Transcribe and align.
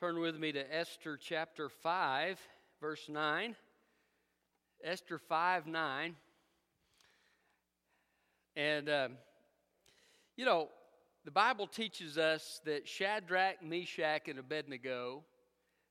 Turn 0.00 0.18
with 0.18 0.36
me 0.36 0.50
to 0.52 0.74
Esther 0.74 1.16
chapter 1.16 1.68
5, 1.68 2.40
verse 2.80 3.08
9. 3.08 3.54
Esther 4.82 5.18
5 5.18 5.66
9. 5.66 6.16
And, 8.56 8.88
um, 8.88 9.12
you 10.36 10.44
know, 10.44 10.68
the 11.24 11.30
Bible 11.30 11.66
teaches 11.66 12.18
us 12.18 12.60
that 12.64 12.88
Shadrach, 12.88 13.62
Meshach, 13.62 14.28
and 14.28 14.38
Abednego 14.38 15.22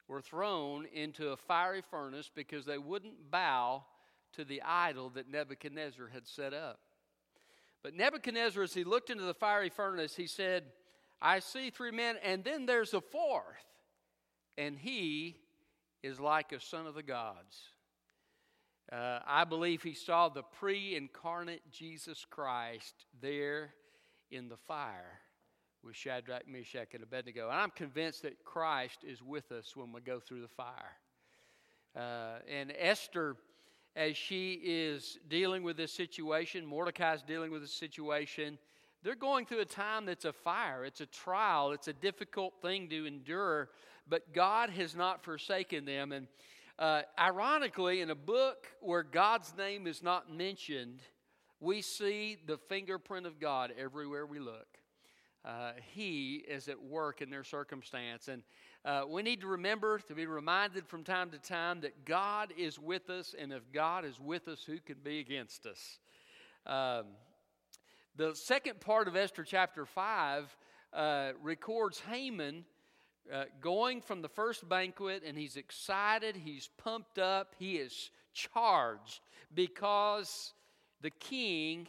were 0.07 0.21
thrown 0.21 0.85
into 0.93 1.29
a 1.29 1.37
fiery 1.37 1.81
furnace 1.89 2.29
because 2.33 2.65
they 2.65 2.77
wouldn't 2.77 3.31
bow 3.31 3.83
to 4.33 4.43
the 4.43 4.61
idol 4.63 5.09
that 5.11 5.29
Nebuchadnezzar 5.29 6.07
had 6.07 6.27
set 6.27 6.53
up. 6.53 6.79
But 7.81 7.95
Nebuchadnezzar, 7.95 8.63
as 8.63 8.73
he 8.73 8.83
looked 8.83 9.09
into 9.09 9.23
the 9.23 9.33
fiery 9.33 9.69
furnace, 9.69 10.15
he 10.15 10.27
said, 10.27 10.65
I 11.21 11.39
see 11.39 11.69
three 11.69 11.91
men, 11.91 12.17
and 12.23 12.43
then 12.43 12.65
there's 12.65 12.93
a 12.93 13.01
fourth, 13.01 13.45
and 14.57 14.77
he 14.77 15.35
is 16.03 16.19
like 16.19 16.51
a 16.51 16.59
son 16.59 16.87
of 16.87 16.95
the 16.95 17.03
gods. 17.03 17.61
Uh, 18.91 19.19
I 19.25 19.45
believe 19.45 19.83
he 19.83 19.93
saw 19.93 20.29
the 20.29 20.43
pre 20.43 20.95
incarnate 20.95 21.61
Jesus 21.71 22.25
Christ 22.29 23.05
there 23.21 23.73
in 24.31 24.49
the 24.49 24.57
fire 24.57 25.19
with 25.83 25.95
Shadrach, 25.95 26.47
Meshach, 26.47 26.93
and 26.93 27.03
Abednego. 27.03 27.49
And 27.49 27.57
I'm 27.57 27.71
convinced 27.71 28.23
that 28.23 28.43
Christ 28.43 28.99
is 29.07 29.21
with 29.21 29.51
us 29.51 29.75
when 29.75 29.91
we 29.91 30.01
go 30.01 30.19
through 30.19 30.41
the 30.41 30.47
fire. 30.47 30.97
Uh, 31.95 32.39
and 32.49 32.73
Esther, 32.77 33.35
as 33.95 34.15
she 34.15 34.59
is 34.63 35.17
dealing 35.27 35.63
with 35.63 35.77
this 35.77 35.91
situation, 35.91 36.65
Mordecai's 36.65 37.23
dealing 37.23 37.51
with 37.51 37.61
this 37.61 37.73
situation, 37.73 38.57
they're 39.03 39.15
going 39.15 39.45
through 39.45 39.61
a 39.61 39.65
time 39.65 40.05
that's 40.05 40.25
a 40.25 40.33
fire, 40.33 40.85
it's 40.85 41.01
a 41.01 41.07
trial, 41.07 41.71
it's 41.71 41.87
a 41.87 41.93
difficult 41.93 42.53
thing 42.61 42.87
to 42.89 43.05
endure, 43.07 43.69
but 44.07 44.33
God 44.33 44.69
has 44.71 44.95
not 44.95 45.23
forsaken 45.23 45.85
them. 45.85 46.11
And 46.11 46.27
uh, 46.79 47.03
ironically, 47.19 48.01
in 48.01 48.09
a 48.09 48.15
book 48.15 48.67
where 48.79 49.03
God's 49.03 49.53
name 49.57 49.87
is 49.87 50.01
not 50.01 50.31
mentioned, 50.33 51.01
we 51.59 51.81
see 51.81 52.37
the 52.45 52.57
fingerprint 52.57 53.25
of 53.25 53.39
God 53.39 53.73
everywhere 53.77 54.25
we 54.25 54.39
look. 54.39 54.67
Uh, 55.43 55.71
he 55.93 56.35
is 56.47 56.67
at 56.67 56.81
work 56.81 57.21
in 57.21 57.29
their 57.29 57.43
circumstance. 57.43 58.27
And 58.27 58.43
uh, 58.85 59.03
we 59.07 59.21
need 59.21 59.41
to 59.41 59.47
remember 59.47 59.99
to 59.99 60.13
be 60.13 60.25
reminded 60.25 60.87
from 60.87 61.03
time 61.03 61.31
to 61.31 61.39
time 61.39 61.81
that 61.81 62.05
God 62.05 62.53
is 62.57 62.79
with 62.79 63.09
us, 63.09 63.35
and 63.37 63.51
if 63.51 63.61
God 63.71 64.05
is 64.05 64.19
with 64.19 64.47
us, 64.47 64.63
who 64.63 64.79
can 64.79 64.97
be 65.03 65.19
against 65.19 65.65
us? 65.65 65.99
Um, 66.65 67.05
the 68.15 68.35
second 68.35 68.79
part 68.81 69.07
of 69.07 69.15
Esther 69.15 69.43
chapter 69.43 69.85
5 69.85 70.55
uh, 70.93 71.31
records 71.41 72.01
Haman 72.09 72.65
uh, 73.31 73.45
going 73.59 74.01
from 74.01 74.21
the 74.21 74.29
first 74.29 74.67
banquet, 74.67 75.23
and 75.25 75.37
he's 75.37 75.55
excited, 75.57 76.35
he's 76.35 76.69
pumped 76.77 77.19
up, 77.19 77.55
he 77.59 77.77
is 77.77 78.09
charged 78.33 79.19
because 79.53 80.53
the 81.01 81.09
king 81.09 81.87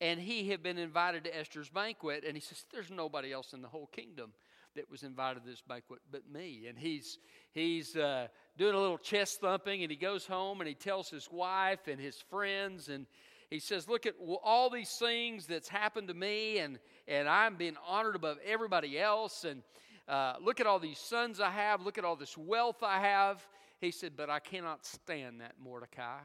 and 0.00 0.20
he 0.20 0.48
had 0.48 0.62
been 0.62 0.78
invited 0.78 1.24
to 1.24 1.36
Esther's 1.36 1.68
banquet, 1.68 2.24
and 2.26 2.36
he 2.36 2.40
says, 2.40 2.64
There's 2.72 2.90
nobody 2.90 3.32
else 3.32 3.52
in 3.52 3.62
the 3.62 3.68
whole 3.68 3.86
kingdom 3.86 4.32
that 4.76 4.88
was 4.90 5.02
invited 5.02 5.42
to 5.42 5.48
this 5.48 5.60
banquet 5.60 6.00
but 6.12 6.22
me. 6.32 6.66
And 6.68 6.78
he's, 6.78 7.18
he's 7.52 7.96
uh, 7.96 8.28
doing 8.56 8.74
a 8.74 8.78
little 8.78 8.98
chest 8.98 9.40
thumping, 9.40 9.82
and 9.82 9.90
he 9.90 9.96
goes 9.96 10.24
home 10.26 10.60
and 10.60 10.68
he 10.68 10.74
tells 10.74 11.10
his 11.10 11.28
wife 11.32 11.88
and 11.88 12.00
his 12.00 12.16
friends, 12.30 12.88
and 12.88 13.06
he 13.50 13.58
says, 13.58 13.88
Look 13.88 14.06
at 14.06 14.14
all 14.44 14.70
these 14.70 14.90
things 14.90 15.46
that's 15.46 15.68
happened 15.68 16.08
to 16.08 16.14
me, 16.14 16.58
and, 16.58 16.78
and 17.08 17.28
I'm 17.28 17.56
being 17.56 17.76
honored 17.86 18.14
above 18.14 18.38
everybody 18.46 19.00
else. 19.00 19.44
And 19.44 19.62
uh, 20.08 20.34
look 20.42 20.60
at 20.60 20.66
all 20.66 20.78
these 20.78 20.98
sons 20.98 21.38
I 21.38 21.50
have. 21.50 21.82
Look 21.82 21.98
at 21.98 22.04
all 22.04 22.16
this 22.16 22.36
wealth 22.36 22.82
I 22.82 23.00
have. 23.00 23.46
He 23.80 23.90
said, 23.90 24.12
But 24.16 24.30
I 24.30 24.38
cannot 24.38 24.86
stand 24.86 25.40
that 25.40 25.54
Mordecai. 25.62 26.20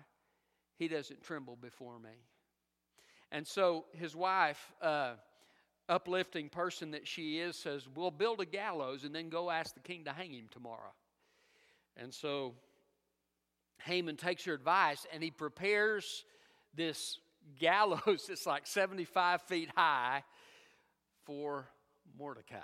He 0.78 0.88
doesn't 0.88 1.22
tremble 1.22 1.58
before 1.58 2.00
me. 2.00 2.10
And 3.32 3.46
so 3.46 3.86
his 3.94 4.16
wife, 4.16 4.72
uh, 4.82 5.14
uplifting 5.90 6.50
person 6.50 6.92
that 6.92 7.08
she 7.08 7.40
is, 7.40 7.58
says, 7.58 7.88
We'll 7.94 8.12
build 8.12 8.40
a 8.40 8.46
gallows 8.46 9.04
and 9.04 9.14
then 9.14 9.30
go 9.30 9.50
ask 9.50 9.74
the 9.74 9.82
king 9.82 10.06
to 10.06 10.14
hang 10.14 10.34
him 10.34 10.48
tomorrow. 10.50 10.94
And 11.98 12.14
so 12.14 12.54
Haman 13.80 14.16
takes 14.16 14.46
her 14.46 14.54
advice 14.54 15.06
and 15.14 15.22
he 15.22 15.30
prepares 15.30 16.24
this 16.74 17.20
gallows 17.60 18.26
that's 18.28 18.46
like 18.46 18.66
75 18.66 19.42
feet 19.42 19.70
high 19.76 20.24
for 21.26 21.68
Mordecai. 22.18 22.58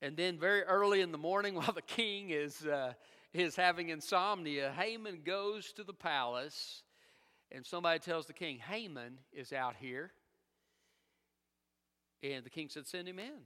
And 0.00 0.16
then, 0.16 0.38
very 0.38 0.62
early 0.62 1.00
in 1.00 1.12
the 1.12 1.18
morning, 1.18 1.54
while 1.56 1.72
the 1.72 1.82
king 1.82 2.30
is, 2.30 2.64
uh, 2.64 2.92
is 3.32 3.56
having 3.56 3.88
insomnia, 3.88 4.72
Haman 4.76 5.20
goes 5.24 5.72
to 5.74 5.84
the 5.84 5.92
palace, 5.92 6.82
and 7.50 7.64
somebody 7.64 7.98
tells 7.98 8.26
the 8.26 8.32
king, 8.32 8.58
Haman 8.58 9.18
is 9.32 9.52
out 9.52 9.76
here. 9.78 10.12
And 12.22 12.44
the 12.44 12.50
king 12.50 12.68
said, 12.68 12.86
Send 12.86 13.08
him 13.08 13.18
in. 13.18 13.40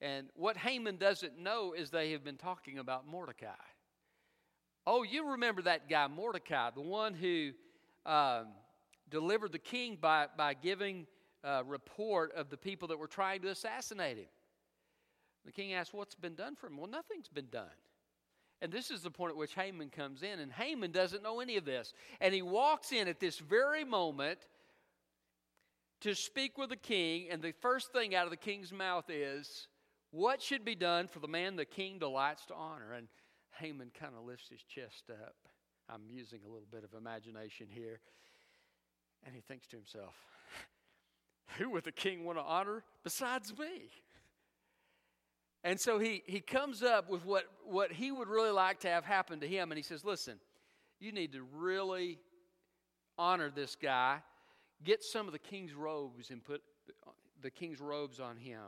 And 0.00 0.28
what 0.34 0.56
Haman 0.56 0.96
doesn't 0.96 1.38
know 1.38 1.72
is 1.72 1.90
they 1.90 2.12
have 2.12 2.22
been 2.22 2.36
talking 2.36 2.78
about 2.78 3.06
Mordecai. 3.06 3.48
Oh, 4.86 5.02
you 5.02 5.30
remember 5.30 5.62
that 5.62 5.88
guy, 5.88 6.06
Mordecai, 6.06 6.70
the 6.70 6.82
one 6.82 7.14
who 7.14 7.52
um, 8.04 8.48
delivered 9.08 9.52
the 9.52 9.58
king 9.58 9.96
by, 10.00 10.26
by 10.36 10.54
giving 10.54 11.06
a 11.42 11.64
report 11.64 12.32
of 12.36 12.50
the 12.50 12.56
people 12.56 12.88
that 12.88 12.98
were 12.98 13.06
trying 13.06 13.40
to 13.42 13.48
assassinate 13.48 14.18
him. 14.18 14.26
The 15.46 15.52
king 15.52 15.72
asked, 15.72 15.94
What's 15.94 16.14
been 16.14 16.34
done 16.34 16.56
for 16.56 16.66
him? 16.66 16.76
Well, 16.76 16.90
nothing's 16.90 17.28
been 17.28 17.48
done. 17.50 17.70
And 18.60 18.72
this 18.72 18.90
is 18.90 19.02
the 19.02 19.10
point 19.10 19.30
at 19.30 19.36
which 19.36 19.54
Haman 19.54 19.90
comes 19.90 20.22
in, 20.22 20.40
and 20.40 20.50
Haman 20.50 20.90
doesn't 20.90 21.22
know 21.22 21.40
any 21.40 21.56
of 21.56 21.64
this. 21.64 21.92
And 22.20 22.34
he 22.34 22.42
walks 22.42 22.90
in 22.90 23.06
at 23.06 23.20
this 23.20 23.38
very 23.38 23.84
moment 23.84 24.38
to 26.00 26.14
speak 26.14 26.58
with 26.58 26.70
the 26.70 26.76
king, 26.76 27.28
and 27.30 27.40
the 27.40 27.52
first 27.60 27.92
thing 27.92 28.14
out 28.14 28.24
of 28.24 28.30
the 28.30 28.36
king's 28.36 28.72
mouth 28.72 29.08
is, 29.08 29.68
What 30.10 30.42
should 30.42 30.64
be 30.64 30.74
done 30.74 31.06
for 31.06 31.20
the 31.20 31.28
man 31.28 31.56
the 31.56 31.64
king 31.64 31.98
delights 31.98 32.46
to 32.46 32.54
honor? 32.54 32.94
And 32.94 33.08
Haman 33.60 33.92
kind 33.98 34.14
of 34.18 34.24
lifts 34.24 34.48
his 34.48 34.62
chest 34.62 35.04
up. 35.10 35.36
I'm 35.88 36.02
using 36.10 36.40
a 36.44 36.48
little 36.48 36.68
bit 36.70 36.82
of 36.82 36.94
imagination 36.94 37.68
here. 37.70 38.00
And 39.24 39.34
he 39.34 39.40
thinks 39.40 39.68
to 39.68 39.76
himself, 39.76 40.14
Who 41.58 41.70
would 41.70 41.84
the 41.84 41.92
king 41.92 42.24
want 42.24 42.38
to 42.38 42.42
honor 42.42 42.82
besides 43.04 43.56
me? 43.56 43.90
And 45.66 45.80
so 45.80 45.98
he, 45.98 46.22
he 46.26 46.38
comes 46.38 46.84
up 46.84 47.10
with 47.10 47.26
what, 47.26 47.42
what 47.64 47.90
he 47.90 48.12
would 48.12 48.28
really 48.28 48.52
like 48.52 48.78
to 48.80 48.88
have 48.88 49.04
happen 49.04 49.40
to 49.40 49.48
him. 49.48 49.72
And 49.72 49.76
he 49.76 49.82
says, 49.82 50.04
Listen, 50.04 50.38
you 51.00 51.10
need 51.10 51.32
to 51.32 51.42
really 51.56 52.20
honor 53.18 53.50
this 53.50 53.74
guy. 53.74 54.18
Get 54.84 55.02
some 55.02 55.26
of 55.26 55.32
the 55.32 55.40
king's 55.40 55.74
robes 55.74 56.30
and 56.30 56.44
put 56.44 56.62
the 57.42 57.50
king's 57.50 57.80
robes 57.80 58.20
on 58.20 58.36
him. 58.36 58.60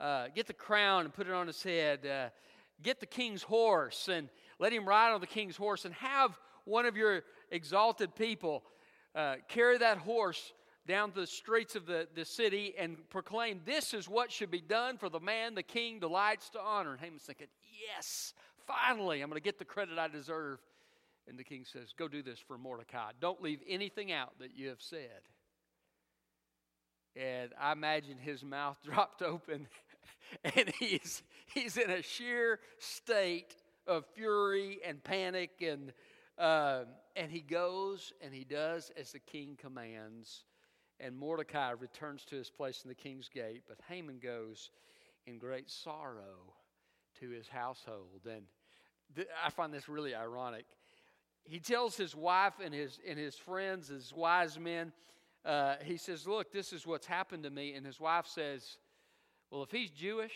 Uh, 0.00 0.28
get 0.34 0.46
the 0.46 0.54
crown 0.54 1.04
and 1.04 1.12
put 1.12 1.26
it 1.26 1.34
on 1.34 1.46
his 1.46 1.62
head. 1.62 2.06
Uh, 2.06 2.30
get 2.82 2.98
the 2.98 3.04
king's 3.04 3.42
horse 3.42 4.08
and 4.08 4.30
let 4.58 4.72
him 4.72 4.88
ride 4.88 5.12
on 5.12 5.20
the 5.20 5.26
king's 5.26 5.58
horse 5.58 5.84
and 5.84 5.92
have 5.96 6.38
one 6.64 6.86
of 6.86 6.96
your 6.96 7.24
exalted 7.50 8.14
people 8.14 8.62
uh, 9.14 9.34
carry 9.48 9.76
that 9.76 9.98
horse 9.98 10.54
down 10.86 11.12
the 11.14 11.26
streets 11.26 11.76
of 11.76 11.86
the, 11.86 12.08
the 12.14 12.24
city 12.24 12.74
and 12.78 12.96
proclaim, 13.10 13.60
This 13.64 13.94
is 13.94 14.08
what 14.08 14.32
should 14.32 14.50
be 14.50 14.60
done 14.60 14.98
for 14.98 15.08
the 15.08 15.20
man 15.20 15.54
the 15.54 15.62
king 15.62 16.00
delights 16.00 16.50
to 16.50 16.60
honor. 16.60 16.92
And 16.92 17.00
Haman's 17.00 17.22
thinking, 17.22 17.48
Yes, 17.94 18.34
finally, 18.66 19.20
I'm 19.20 19.28
going 19.28 19.40
to 19.40 19.44
get 19.44 19.58
the 19.58 19.64
credit 19.64 19.98
I 19.98 20.08
deserve. 20.08 20.58
And 21.28 21.38
the 21.38 21.44
king 21.44 21.64
says, 21.64 21.92
Go 21.96 22.08
do 22.08 22.22
this 22.22 22.38
for 22.38 22.58
Mordecai. 22.58 23.12
Don't 23.20 23.42
leave 23.42 23.60
anything 23.68 24.12
out 24.12 24.38
that 24.40 24.56
you 24.56 24.68
have 24.68 24.80
said. 24.80 25.22
And 27.14 27.50
I 27.60 27.72
imagine 27.72 28.16
his 28.18 28.42
mouth 28.42 28.78
dropped 28.84 29.22
open 29.22 29.68
and 30.56 30.72
he's, 30.78 31.22
he's 31.46 31.76
in 31.76 31.90
a 31.90 32.02
sheer 32.02 32.58
state 32.78 33.54
of 33.86 34.04
fury 34.14 34.80
and 34.84 35.02
panic 35.02 35.50
and 35.60 35.92
uh, 36.38 36.84
and 37.14 37.30
he 37.30 37.40
goes 37.40 38.12
and 38.22 38.32
he 38.32 38.44
does 38.44 38.90
as 38.98 39.12
the 39.12 39.18
king 39.18 39.56
commands 39.60 40.44
and 41.02 41.18
mordecai 41.18 41.72
returns 41.72 42.24
to 42.24 42.36
his 42.36 42.48
place 42.48 42.82
in 42.84 42.88
the 42.88 42.94
king's 42.94 43.28
gate 43.28 43.62
but 43.68 43.78
haman 43.88 44.18
goes 44.22 44.70
in 45.26 45.38
great 45.38 45.70
sorrow 45.70 46.54
to 47.20 47.30
his 47.30 47.48
household. 47.48 48.20
And 48.26 48.42
th- 49.14 49.28
i 49.44 49.50
find 49.50 49.72
this 49.72 49.88
really 49.88 50.14
ironic. 50.14 50.66
He 51.44 51.58
tells 51.58 51.96
his 51.96 52.14
wife 52.14 52.54
and 52.62 52.72
his 52.72 53.00
and 53.08 53.18
his 53.18 53.34
friends 53.34 53.88
his 53.88 54.12
wise 54.14 54.58
men 54.58 54.92
uh, 55.44 55.74
he 55.82 55.96
says 55.96 56.26
look 56.26 56.52
this 56.52 56.72
is 56.72 56.86
what's 56.86 57.06
happened 57.06 57.44
to 57.44 57.50
me. 57.50 57.74
And 57.74 57.84
his 57.84 58.00
wife 58.00 58.26
says 58.26 58.78
well 59.50 59.62
if 59.62 59.70
he's 59.70 59.90
jewish 59.90 60.34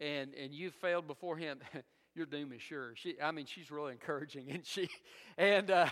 and 0.00 0.34
and 0.34 0.52
you 0.52 0.70
failed 0.70 1.06
before 1.06 1.36
him 1.36 1.60
your 2.14 2.26
doom 2.26 2.52
is 2.52 2.60
sure. 2.60 2.92
She, 2.94 3.18
I 3.22 3.30
mean, 3.30 3.46
she's 3.46 3.70
really 3.70 3.92
encouraging, 3.92 4.50
and 4.50 4.66
she, 4.66 4.86
and 5.38 5.70
uh, 5.70 5.88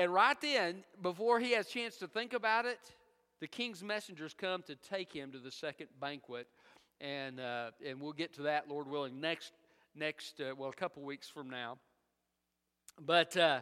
and 0.00 0.14
right 0.14 0.40
then, 0.40 0.82
before 1.02 1.40
he 1.40 1.52
has 1.52 1.66
a 1.66 1.70
chance 1.70 1.96
to 1.96 2.08
think 2.08 2.32
about 2.32 2.64
it, 2.64 2.78
the 3.38 3.46
king's 3.46 3.84
messengers 3.84 4.32
come 4.32 4.62
to 4.62 4.74
take 4.74 5.12
him 5.12 5.30
to 5.32 5.38
the 5.38 5.50
second 5.50 5.88
banquet, 6.00 6.46
and 7.02 7.38
uh, 7.38 7.72
and 7.86 8.00
we'll 8.00 8.14
get 8.14 8.32
to 8.36 8.42
that, 8.44 8.66
Lord 8.66 8.88
willing, 8.88 9.20
next 9.20 9.52
next 9.94 10.40
uh, 10.40 10.54
well, 10.56 10.70
a 10.70 10.72
couple 10.72 11.02
weeks 11.02 11.28
from 11.28 11.50
now. 11.50 11.76
But 12.98 13.36
uh, 13.36 13.60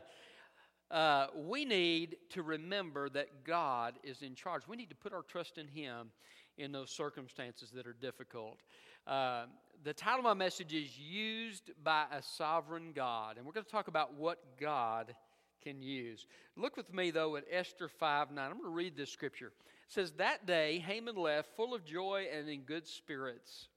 uh, 0.92 1.26
we 1.34 1.64
need 1.64 2.18
to 2.30 2.44
remember 2.44 3.08
that 3.08 3.42
God 3.42 3.94
is 4.04 4.22
in 4.22 4.36
charge. 4.36 4.62
We 4.68 4.76
need 4.76 4.90
to 4.90 4.96
put 4.96 5.12
our 5.12 5.22
trust 5.22 5.58
in 5.58 5.66
Him 5.66 6.12
in 6.56 6.70
those 6.70 6.92
circumstances 6.92 7.72
that 7.72 7.84
are 7.84 7.96
difficult. 8.00 8.60
Uh, 9.08 9.46
the 9.82 9.92
title 9.92 10.20
of 10.20 10.24
my 10.24 10.34
message 10.34 10.72
is 10.72 10.96
Used 10.96 11.72
by 11.82 12.04
a 12.12 12.22
Sovereign 12.22 12.92
God. 12.94 13.38
And 13.38 13.44
we're 13.44 13.52
going 13.52 13.66
to 13.66 13.72
talk 13.72 13.88
about 13.88 14.14
what 14.14 14.38
God 14.60 15.16
can 15.62 15.82
use. 15.82 16.26
Look 16.56 16.76
with 16.76 16.92
me, 16.92 17.10
though, 17.10 17.36
at 17.36 17.44
Esther 17.50 17.88
5 17.88 18.30
9. 18.30 18.44
I'm 18.44 18.58
going 18.58 18.64
to 18.64 18.74
read 18.74 18.96
this 18.96 19.10
scripture. 19.10 19.46
It 19.46 19.92
says, 19.92 20.12
That 20.12 20.46
day 20.46 20.78
Haman 20.78 21.16
left 21.16 21.56
full 21.56 21.74
of 21.74 21.84
joy 21.84 22.26
and 22.34 22.48
in 22.48 22.62
good 22.62 22.86
spirits. 22.86 23.68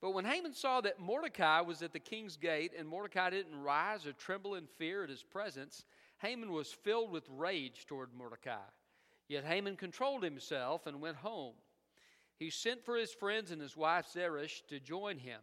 But 0.00 0.12
when 0.12 0.24
Haman 0.24 0.54
saw 0.54 0.80
that 0.82 1.00
Mordecai 1.00 1.60
was 1.62 1.82
at 1.82 1.92
the 1.92 1.98
king's 1.98 2.36
gate, 2.36 2.72
and 2.78 2.86
Mordecai 2.86 3.30
didn't 3.30 3.62
rise 3.62 4.06
or 4.06 4.12
tremble 4.12 4.54
in 4.54 4.66
fear 4.66 5.02
at 5.02 5.10
his 5.10 5.22
presence, 5.22 5.84
Haman 6.18 6.52
was 6.52 6.72
filled 6.72 7.10
with 7.10 7.28
rage 7.30 7.86
toward 7.86 8.14
Mordecai. 8.14 8.56
Yet 9.28 9.44
Haman 9.44 9.76
controlled 9.76 10.22
himself 10.22 10.86
and 10.86 11.00
went 11.00 11.16
home. 11.16 11.54
He 12.38 12.50
sent 12.50 12.84
for 12.84 12.96
his 12.96 13.12
friends 13.12 13.50
and 13.50 13.60
his 13.60 13.76
wife 13.76 14.06
Zeresh 14.12 14.62
to 14.68 14.78
join 14.78 15.18
him. 15.18 15.40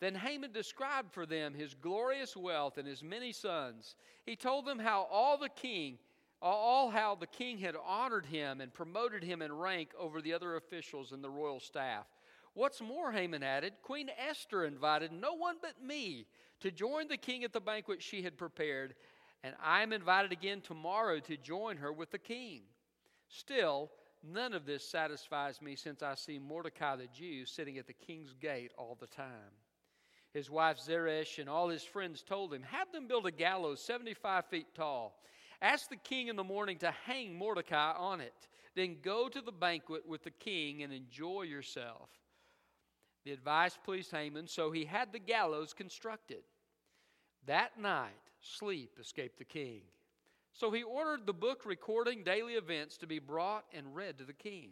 Then 0.00 0.14
Haman 0.14 0.52
described 0.52 1.12
for 1.12 1.26
them 1.26 1.52
his 1.52 1.74
glorious 1.74 2.34
wealth 2.34 2.78
and 2.78 2.88
his 2.88 3.02
many 3.02 3.32
sons. 3.32 3.96
He 4.24 4.34
told 4.34 4.64
them 4.64 4.78
how 4.78 5.06
all 5.10 5.36
the 5.36 5.50
king, 5.50 5.98
all 6.40 6.88
how 6.90 7.14
the 7.14 7.26
king 7.26 7.58
had 7.58 7.76
honored 7.86 8.24
him 8.24 8.62
and 8.62 8.72
promoted 8.72 9.22
him 9.22 9.42
in 9.42 9.52
rank 9.52 9.90
over 9.98 10.22
the 10.22 10.32
other 10.32 10.56
officials 10.56 11.12
in 11.12 11.20
the 11.20 11.28
royal 11.28 11.60
staff. 11.60 12.06
What's 12.54 12.80
more, 12.80 13.12
Haman 13.12 13.42
added, 13.42 13.74
Queen 13.82 14.10
Esther 14.18 14.64
invited 14.64 15.12
no 15.12 15.34
one 15.34 15.56
but 15.60 15.82
me 15.82 16.26
to 16.60 16.70
join 16.70 17.06
the 17.08 17.16
king 17.16 17.44
at 17.44 17.52
the 17.52 17.60
banquet 17.60 18.02
she 18.02 18.22
had 18.22 18.38
prepared, 18.38 18.94
and 19.44 19.54
I 19.62 19.82
am 19.82 19.92
invited 19.92 20.32
again 20.32 20.62
tomorrow 20.62 21.20
to 21.20 21.36
join 21.36 21.76
her 21.76 21.92
with 21.92 22.10
the 22.10 22.18
king. 22.18 22.62
Still, 23.28 23.90
none 24.22 24.52
of 24.54 24.66
this 24.66 24.84
satisfies 24.86 25.62
me 25.62 25.76
since 25.76 26.02
I 26.02 26.14
see 26.14 26.38
Mordecai 26.38 26.96
the 26.96 27.06
Jew 27.06 27.44
sitting 27.44 27.78
at 27.78 27.86
the 27.86 27.92
king's 27.92 28.32
gate 28.32 28.72
all 28.76 28.96
the 28.98 29.06
time. 29.06 29.52
His 30.32 30.48
wife 30.48 30.78
Zeresh 30.78 31.38
and 31.38 31.48
all 31.48 31.68
his 31.68 31.82
friends 31.82 32.22
told 32.22 32.54
him, 32.54 32.62
Have 32.62 32.92
them 32.92 33.08
build 33.08 33.26
a 33.26 33.32
gallows 33.32 33.80
75 33.80 34.46
feet 34.46 34.74
tall. 34.74 35.20
Ask 35.60 35.88
the 35.88 35.96
king 35.96 36.28
in 36.28 36.36
the 36.36 36.44
morning 36.44 36.78
to 36.78 36.92
hang 37.04 37.36
Mordecai 37.36 37.92
on 37.92 38.20
it. 38.20 38.48
Then 38.76 38.98
go 39.02 39.28
to 39.28 39.40
the 39.40 39.52
banquet 39.52 40.06
with 40.06 40.22
the 40.22 40.30
king 40.30 40.82
and 40.82 40.92
enjoy 40.92 41.42
yourself. 41.42 42.08
The 43.24 43.32
advice 43.32 43.76
pleased 43.84 44.12
Haman, 44.12 44.46
so 44.46 44.70
he 44.70 44.84
had 44.84 45.12
the 45.12 45.18
gallows 45.18 45.74
constructed. 45.74 46.42
That 47.46 47.78
night, 47.78 48.12
sleep 48.40 48.98
escaped 49.00 49.38
the 49.38 49.44
king. 49.44 49.82
So 50.52 50.70
he 50.70 50.82
ordered 50.82 51.26
the 51.26 51.32
book 51.32 51.62
recording 51.66 52.22
daily 52.22 52.54
events 52.54 52.96
to 52.98 53.06
be 53.06 53.18
brought 53.18 53.64
and 53.74 53.94
read 53.94 54.18
to 54.18 54.24
the 54.24 54.32
king. 54.32 54.70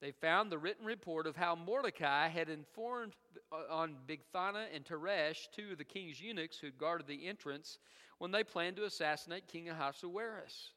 They 0.00 0.12
found 0.12 0.50
the 0.50 0.58
written 0.58 0.84
report 0.84 1.26
of 1.26 1.36
how 1.36 1.54
Mordecai 1.54 2.28
had 2.28 2.48
informed 2.48 3.14
uh, 3.52 3.72
on 3.72 3.96
Bigthana 4.06 4.66
and 4.74 4.84
Teresh, 4.84 5.48
two 5.54 5.72
of 5.72 5.78
the 5.78 5.84
king's 5.84 6.20
eunuchs 6.20 6.58
who 6.58 6.70
guarded 6.70 7.06
the 7.06 7.26
entrance, 7.26 7.78
when 8.18 8.30
they 8.30 8.44
planned 8.44 8.76
to 8.76 8.84
assassinate 8.84 9.48
King 9.48 9.70
Ahasuerus. 9.70 10.72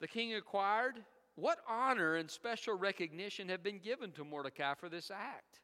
The 0.00 0.08
king 0.08 0.32
inquired, 0.32 0.96
What 1.36 1.58
honor 1.68 2.16
and 2.16 2.30
special 2.30 2.76
recognition 2.76 3.48
have 3.48 3.62
been 3.62 3.78
given 3.78 4.12
to 4.12 4.24
Mordecai 4.24 4.74
for 4.74 4.88
this 4.88 5.10
act? 5.10 5.60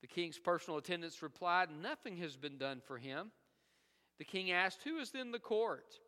The 0.00 0.08
king's 0.08 0.38
personal 0.38 0.78
attendants 0.78 1.22
replied, 1.22 1.68
Nothing 1.70 2.16
has 2.18 2.36
been 2.36 2.58
done 2.58 2.80
for 2.86 2.98
him. 2.98 3.30
The 4.18 4.24
king 4.24 4.50
asked, 4.50 4.82
Who 4.84 4.98
is 4.98 5.12
in 5.14 5.30
the 5.30 5.38
court? 5.38 5.98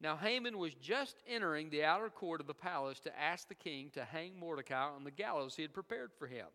Now 0.00 0.16
Haman 0.16 0.58
was 0.58 0.74
just 0.74 1.16
entering 1.26 1.70
the 1.70 1.84
outer 1.84 2.08
court 2.08 2.40
of 2.40 2.46
the 2.46 2.54
palace 2.54 3.00
to 3.00 3.18
ask 3.18 3.48
the 3.48 3.54
king 3.54 3.90
to 3.94 4.04
hang 4.04 4.38
Mordecai 4.38 4.88
on 4.88 5.04
the 5.04 5.10
gallows 5.10 5.56
he 5.56 5.62
had 5.62 5.74
prepared 5.74 6.12
for 6.18 6.26
him. 6.26 6.46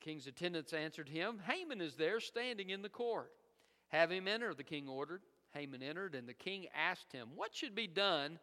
The 0.00 0.04
king's 0.04 0.26
attendants 0.26 0.72
answered 0.72 1.08
him, 1.08 1.40
Haman 1.46 1.80
is 1.80 1.94
there 1.94 2.18
standing 2.18 2.70
in 2.70 2.82
the 2.82 2.88
court. 2.88 3.30
Have 3.88 4.10
him 4.10 4.26
enter, 4.26 4.54
the 4.54 4.64
king 4.64 4.88
ordered. 4.88 5.22
Haman 5.54 5.82
entered, 5.82 6.14
and 6.14 6.28
the 6.28 6.34
king 6.34 6.66
asked 6.74 7.12
him, 7.12 7.28
What 7.36 7.54
should 7.54 7.74
be 7.74 7.86
done 7.86 8.38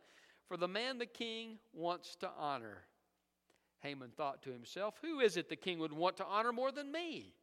for 0.48 0.56
the 0.56 0.68
man 0.68 0.98
the 0.98 1.06
king 1.06 1.57
wants 1.74 2.16
to 2.18 2.30
honor? 2.38 2.78
Haman 3.81 4.12
thought 4.16 4.44
to 4.44 4.51
himself, 4.51 4.96
Who 5.01 5.19
is 5.19 5.36
it 5.36 5.50
the 5.50 5.56
king 5.56 5.80
would 5.80 5.92
want 5.92 6.18
to 6.18 6.25
honor 6.25 6.54
more 6.54 6.72
than 6.72 6.92
me? 6.92 7.34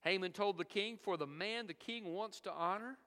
Haman 0.00 0.32
told 0.32 0.58
the 0.58 0.64
king, 0.64 0.98
For 1.02 1.16
the 1.16 1.26
man 1.26 1.66
the 1.66 1.74
king 1.74 2.12
wants 2.12 2.40
to 2.40 2.52
honor, 2.52 2.98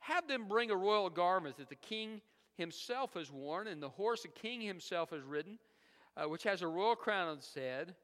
have 0.00 0.26
them 0.28 0.48
bring 0.48 0.70
a 0.70 0.76
royal 0.76 1.10
garment 1.10 1.56
that 1.58 1.68
the 1.68 1.74
king 1.74 2.20
himself 2.56 3.14
has 3.14 3.30
worn, 3.30 3.66
and 3.66 3.82
the 3.82 3.88
horse 3.88 4.22
the 4.22 4.28
king 4.28 4.60
himself 4.60 5.10
has 5.10 5.22
ridden, 5.22 5.58
uh, 6.16 6.28
which 6.28 6.42
has 6.42 6.62
a 6.62 6.68
royal 6.68 6.96
crown 6.96 7.28
on 7.28 7.38
its 7.38 7.54
head. 7.54 7.94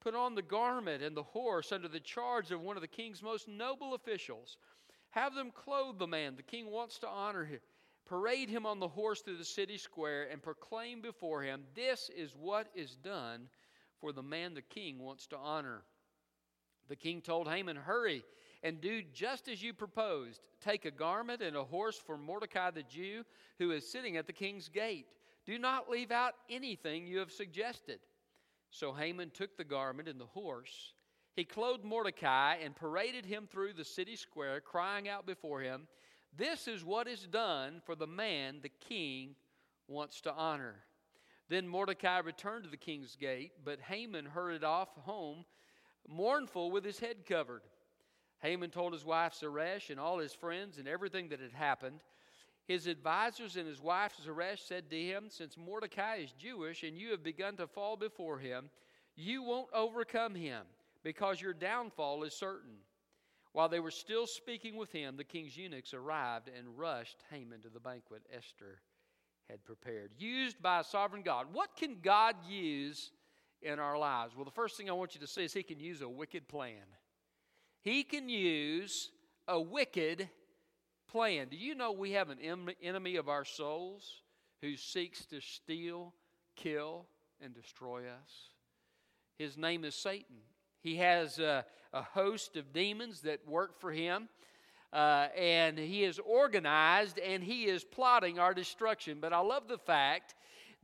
Put 0.00 0.14
on 0.14 0.34
the 0.34 0.42
garment 0.42 1.02
and 1.02 1.16
the 1.16 1.22
horse 1.22 1.72
under 1.72 1.88
the 1.88 2.00
charge 2.00 2.50
of 2.50 2.60
one 2.60 2.76
of 2.76 2.82
the 2.82 2.88
king's 2.88 3.22
most 3.22 3.48
noble 3.48 3.94
officials. 3.94 4.56
Have 5.10 5.34
them 5.34 5.50
clothe 5.50 5.98
the 5.98 6.06
man 6.06 6.36
the 6.36 6.42
king 6.42 6.70
wants 6.70 6.98
to 7.00 7.08
honor 7.08 7.44
him. 7.44 7.60
Parade 8.06 8.48
him 8.48 8.64
on 8.64 8.78
the 8.78 8.88
horse 8.88 9.20
through 9.20 9.36
the 9.36 9.44
city 9.44 9.76
square 9.76 10.28
and 10.30 10.42
proclaim 10.42 11.02
before 11.02 11.42
him, 11.42 11.64
This 11.74 12.10
is 12.16 12.34
what 12.34 12.68
is 12.74 12.96
done 12.96 13.48
for 14.00 14.12
the 14.12 14.22
man 14.22 14.54
the 14.54 14.62
king 14.62 14.98
wants 14.98 15.26
to 15.26 15.36
honor. 15.36 15.82
The 16.88 16.96
king 16.96 17.20
told 17.20 17.48
Haman, 17.48 17.76
Hurry 17.76 18.22
and 18.62 18.80
do 18.80 19.02
just 19.12 19.48
as 19.48 19.62
you 19.62 19.72
proposed. 19.72 20.40
Take 20.60 20.84
a 20.84 20.90
garment 20.90 21.42
and 21.42 21.56
a 21.56 21.64
horse 21.64 21.96
for 21.96 22.16
Mordecai 22.16 22.70
the 22.70 22.82
Jew, 22.82 23.24
who 23.58 23.70
is 23.70 23.90
sitting 23.90 24.16
at 24.16 24.26
the 24.26 24.32
king's 24.32 24.68
gate. 24.68 25.06
Do 25.46 25.58
not 25.58 25.88
leave 25.88 26.10
out 26.10 26.34
anything 26.50 27.06
you 27.06 27.18
have 27.18 27.32
suggested. 27.32 28.00
So 28.70 28.92
Haman 28.92 29.30
took 29.30 29.56
the 29.56 29.64
garment 29.64 30.08
and 30.08 30.20
the 30.20 30.26
horse. 30.26 30.92
He 31.34 31.44
clothed 31.44 31.84
Mordecai 31.84 32.56
and 32.56 32.74
paraded 32.74 33.24
him 33.24 33.46
through 33.46 33.74
the 33.74 33.84
city 33.84 34.16
square, 34.16 34.60
crying 34.60 35.08
out 35.08 35.24
before 35.24 35.60
him, 35.60 35.86
This 36.36 36.66
is 36.68 36.84
what 36.84 37.06
is 37.06 37.26
done 37.26 37.80
for 37.86 37.94
the 37.94 38.06
man 38.06 38.58
the 38.60 38.68
king 38.68 39.36
wants 39.86 40.20
to 40.22 40.32
honor. 40.32 40.74
Then 41.48 41.66
Mordecai 41.66 42.18
returned 42.18 42.64
to 42.64 42.70
the 42.70 42.76
king's 42.76 43.16
gate, 43.16 43.52
but 43.64 43.80
Haman 43.80 44.26
hurried 44.26 44.64
off 44.64 44.88
home, 44.96 45.44
mournful 46.06 46.70
with 46.70 46.84
his 46.84 46.98
head 46.98 47.24
covered. 47.26 47.62
Haman 48.40 48.70
told 48.70 48.92
his 48.92 49.04
wife 49.04 49.34
Zeresh 49.34 49.90
and 49.90 49.98
all 49.98 50.18
his 50.18 50.32
friends 50.32 50.78
and 50.78 50.86
everything 50.86 51.28
that 51.28 51.40
had 51.40 51.52
happened. 51.52 52.00
His 52.66 52.86
advisors 52.86 53.56
and 53.56 53.66
his 53.66 53.80
wife 53.80 54.12
Zeresh 54.22 54.62
said 54.62 54.90
to 54.90 55.00
him, 55.00 55.26
Since 55.28 55.56
Mordecai 55.56 56.16
is 56.16 56.32
Jewish 56.32 56.82
and 56.82 56.96
you 56.96 57.10
have 57.10 57.22
begun 57.22 57.56
to 57.56 57.66
fall 57.66 57.96
before 57.96 58.38
him, 58.38 58.70
you 59.16 59.42
won't 59.42 59.68
overcome 59.72 60.34
him 60.34 60.62
because 61.02 61.40
your 61.40 61.54
downfall 61.54 62.22
is 62.22 62.34
certain. 62.34 62.76
While 63.52 63.68
they 63.68 63.80
were 63.80 63.90
still 63.90 64.26
speaking 64.26 64.76
with 64.76 64.92
him, 64.92 65.16
the 65.16 65.24
king's 65.24 65.56
eunuchs 65.56 65.94
arrived 65.94 66.48
and 66.56 66.78
rushed 66.78 67.24
Haman 67.30 67.62
to 67.62 67.68
the 67.68 67.80
banquet 67.80 68.22
Esther 68.32 68.80
had 69.48 69.64
prepared. 69.64 70.12
Used 70.18 70.60
by 70.62 70.80
a 70.80 70.84
sovereign 70.84 71.22
God. 71.22 71.46
What 71.52 71.74
can 71.74 71.96
God 72.02 72.36
use 72.46 73.10
in 73.62 73.78
our 73.78 73.98
lives? 73.98 74.36
Well, 74.36 74.44
the 74.44 74.50
first 74.50 74.76
thing 74.76 74.90
I 74.90 74.92
want 74.92 75.14
you 75.14 75.20
to 75.22 75.26
see 75.26 75.44
is 75.44 75.52
he 75.52 75.62
can 75.62 75.80
use 75.80 76.02
a 76.02 76.08
wicked 76.08 76.46
plan. 76.48 76.84
He 77.82 78.02
can 78.02 78.28
use 78.28 79.10
a 79.46 79.60
wicked 79.60 80.28
plan. 81.10 81.48
Do 81.48 81.56
you 81.56 81.74
know 81.74 81.92
we 81.92 82.12
have 82.12 82.30
an 82.30 82.38
enemy 82.82 83.16
of 83.16 83.28
our 83.28 83.44
souls 83.44 84.22
who 84.60 84.76
seeks 84.76 85.24
to 85.26 85.40
steal, 85.40 86.12
kill, 86.56 87.06
and 87.40 87.54
destroy 87.54 88.02
us? 88.06 88.50
His 89.38 89.56
name 89.56 89.84
is 89.84 89.94
Satan. 89.94 90.36
He 90.80 90.96
has 90.96 91.38
a, 91.38 91.64
a 91.92 92.02
host 92.02 92.56
of 92.56 92.72
demons 92.72 93.22
that 93.22 93.46
work 93.46 93.80
for 93.80 93.92
him. 93.92 94.28
Uh, 94.92 95.28
and 95.36 95.78
he 95.78 96.02
is 96.02 96.18
organized 96.18 97.18
and 97.18 97.42
he 97.42 97.66
is 97.66 97.84
plotting 97.84 98.38
our 98.38 98.54
destruction. 98.54 99.18
But 99.20 99.32
I 99.32 99.40
love 99.40 99.68
the 99.68 99.78
fact 99.78 100.34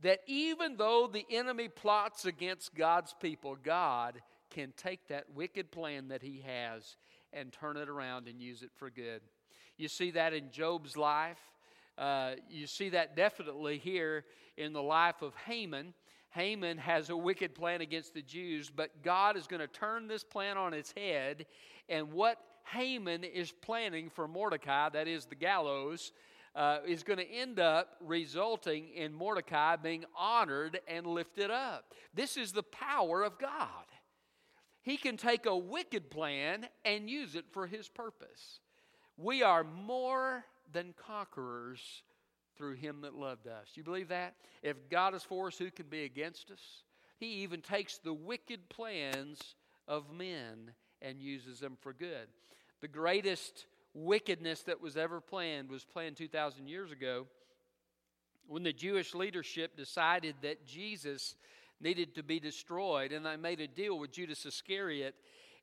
that 0.01 0.19
even 0.27 0.77
though 0.77 1.09
the 1.11 1.25
enemy 1.31 1.67
plots 1.69 2.25
against 2.25 2.75
God's 2.75 3.15
people, 3.19 3.57
God 3.61 4.21
can 4.55 4.73
take 4.77 5.09
that 5.09 5.25
wicked 5.35 5.69
plan 5.69 6.07
that 6.07 6.21
he 6.21 6.41
has 6.47 6.95
and 7.33 7.51
turn 7.51 7.75
it 7.75 7.89
around 7.89 8.29
and 8.29 8.41
use 8.41 8.61
it 8.63 8.71
for 8.73 8.89
good. 8.89 9.21
You 9.77 9.89
see 9.89 10.11
that 10.11 10.33
in 10.33 10.49
Job's 10.49 10.95
life. 10.95 11.39
Uh, 11.97 12.35
you 12.49 12.65
see 12.65 12.89
that 12.89 13.17
definitely 13.17 13.77
here 13.77 14.23
in 14.55 14.71
the 14.71 14.81
life 14.81 15.21
of 15.21 15.33
Haman. 15.45 15.93
Haman 16.29 16.77
has 16.77 17.09
a 17.09 17.17
wicked 17.17 17.53
plan 17.53 17.81
against 17.81 18.13
the 18.13 18.21
Jews, 18.21 18.71
but 18.73 19.03
God 19.03 19.35
is 19.35 19.45
going 19.45 19.59
to 19.59 19.67
turn 19.67 20.07
this 20.07 20.23
plan 20.23 20.57
on 20.57 20.73
its 20.73 20.93
head. 20.95 21.45
And 21.89 22.13
what 22.13 22.37
Haman 22.71 23.25
is 23.25 23.51
planning 23.51 24.09
for 24.09 24.25
Mordecai, 24.25 24.87
that 24.89 25.07
is 25.07 25.25
the 25.25 25.35
gallows, 25.35 26.13
uh, 26.55 26.77
is 26.87 27.03
going 27.03 27.19
to 27.19 27.29
end 27.29 27.59
up 27.59 27.97
resulting 27.99 28.87
in 28.95 29.13
Mordecai 29.13 29.75
being 29.75 30.05
honored 30.17 30.79
and 30.87 31.05
lifted 31.05 31.51
up. 31.51 31.93
This 32.13 32.37
is 32.37 32.53
the 32.53 32.63
power 32.63 33.23
of 33.23 33.37
God. 33.37 33.85
He 34.85 34.97
can 34.97 35.17
take 35.17 35.47
a 35.47 35.57
wicked 35.57 36.11
plan 36.11 36.67
and 36.85 37.09
use 37.09 37.33
it 37.33 37.45
for 37.51 37.65
his 37.65 37.89
purpose. 37.89 38.59
We 39.17 39.41
are 39.41 39.63
more 39.63 40.45
than 40.71 40.93
conquerors 40.95 42.03
through 42.55 42.75
him 42.75 43.01
that 43.01 43.15
loved 43.15 43.47
us. 43.47 43.69
You 43.73 43.83
believe 43.83 44.09
that? 44.09 44.35
If 44.61 44.87
God 44.89 45.15
is 45.15 45.23
for 45.23 45.47
us, 45.47 45.57
who 45.57 45.71
can 45.71 45.87
be 45.87 46.03
against 46.03 46.51
us? 46.51 46.83
He 47.17 47.25
even 47.37 47.61
takes 47.61 47.97
the 47.97 48.13
wicked 48.13 48.69
plans 48.69 49.55
of 49.87 50.13
men 50.13 50.71
and 51.01 51.19
uses 51.19 51.59
them 51.59 51.77
for 51.81 51.91
good. 51.91 52.27
The 52.81 52.87
greatest 52.87 53.65
wickedness 53.95 54.61
that 54.63 54.79
was 54.79 54.97
ever 54.97 55.19
planned 55.19 55.67
was 55.67 55.83
planned 55.83 56.15
2,000 56.17 56.67
years 56.67 56.91
ago 56.91 57.25
when 58.47 58.61
the 58.61 58.73
Jewish 58.73 59.15
leadership 59.15 59.75
decided 59.75 60.35
that 60.43 60.67
Jesus 60.67 61.35
needed 61.81 62.15
to 62.15 62.23
be 62.23 62.39
destroyed, 62.39 63.11
and 63.11 63.25
they 63.25 63.35
made 63.35 63.59
a 63.59 63.67
deal 63.67 63.99
with 63.99 64.11
Judas 64.11 64.45
Iscariot 64.45 65.15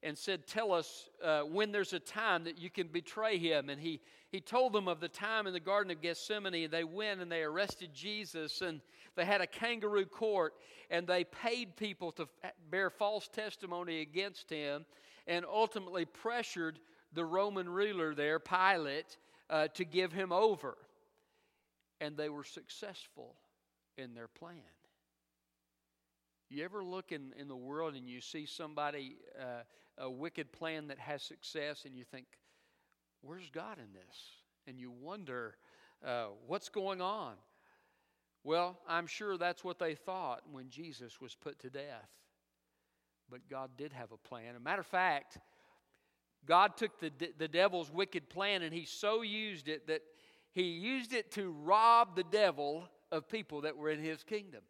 and 0.02 0.18
said, 0.18 0.46
Tell 0.46 0.72
us 0.72 1.08
uh, 1.22 1.42
when 1.42 1.72
there's 1.72 1.92
a 1.92 2.00
time 2.00 2.44
that 2.44 2.58
you 2.58 2.70
can 2.70 2.88
betray 2.88 3.38
him. 3.38 3.68
And 3.68 3.80
he, 3.80 4.00
he 4.30 4.40
told 4.40 4.72
them 4.72 4.88
of 4.88 5.00
the 5.00 5.08
time 5.08 5.46
in 5.46 5.52
the 5.52 5.60
Garden 5.60 5.90
of 5.90 6.02
Gethsemane, 6.02 6.64
and 6.64 6.72
they 6.72 6.84
went 6.84 7.20
and 7.20 7.30
they 7.30 7.42
arrested 7.42 7.90
Jesus, 7.94 8.60
and 8.62 8.80
they 9.16 9.24
had 9.24 9.40
a 9.40 9.46
kangaroo 9.46 10.06
court, 10.06 10.54
and 10.90 11.06
they 11.06 11.24
paid 11.24 11.76
people 11.76 12.12
to 12.12 12.28
bear 12.70 12.90
false 12.90 13.28
testimony 13.28 14.00
against 14.00 14.50
him, 14.50 14.84
and 15.26 15.44
ultimately 15.44 16.04
pressured 16.04 16.80
the 17.12 17.24
Roman 17.24 17.68
ruler 17.68 18.14
there, 18.14 18.38
Pilate, 18.38 19.18
uh, 19.50 19.68
to 19.68 19.84
give 19.84 20.12
him 20.12 20.32
over. 20.32 20.76
And 22.00 22.16
they 22.16 22.28
were 22.28 22.44
successful 22.44 23.36
in 23.96 24.14
their 24.14 24.26
plan. 24.26 24.58
You 26.52 26.64
ever 26.66 26.84
look 26.84 27.12
in, 27.12 27.32
in 27.38 27.48
the 27.48 27.56
world 27.56 27.94
and 27.94 28.06
you 28.06 28.20
see 28.20 28.44
somebody, 28.44 29.16
uh, 29.40 29.62
a 29.96 30.10
wicked 30.10 30.52
plan 30.52 30.88
that 30.88 30.98
has 30.98 31.22
success, 31.22 31.86
and 31.86 31.96
you 31.96 32.04
think, 32.04 32.26
where's 33.22 33.48
God 33.48 33.78
in 33.78 33.94
this? 33.94 34.18
And 34.66 34.78
you 34.78 34.90
wonder, 34.90 35.56
uh, 36.06 36.26
what's 36.46 36.68
going 36.68 37.00
on? 37.00 37.36
Well, 38.44 38.78
I'm 38.86 39.06
sure 39.06 39.38
that's 39.38 39.64
what 39.64 39.78
they 39.78 39.94
thought 39.94 40.42
when 40.50 40.68
Jesus 40.68 41.22
was 41.22 41.34
put 41.34 41.58
to 41.60 41.70
death. 41.70 42.10
But 43.30 43.48
God 43.48 43.70
did 43.78 43.94
have 43.94 44.12
a 44.12 44.18
plan. 44.18 44.54
A 44.54 44.60
matter 44.60 44.80
of 44.80 44.86
fact, 44.86 45.38
God 46.44 46.76
took 46.76 47.00
the, 47.00 47.10
the 47.38 47.48
devil's 47.48 47.90
wicked 47.90 48.28
plan 48.28 48.60
and 48.60 48.74
he 48.74 48.84
so 48.84 49.22
used 49.22 49.68
it 49.68 49.86
that 49.86 50.02
he 50.52 50.64
used 50.64 51.14
it 51.14 51.30
to 51.32 51.50
rob 51.50 52.14
the 52.14 52.24
devil 52.24 52.84
of 53.10 53.26
people 53.26 53.62
that 53.62 53.74
were 53.74 53.88
in 53.88 54.00
his 54.00 54.22
kingdom. 54.22 54.60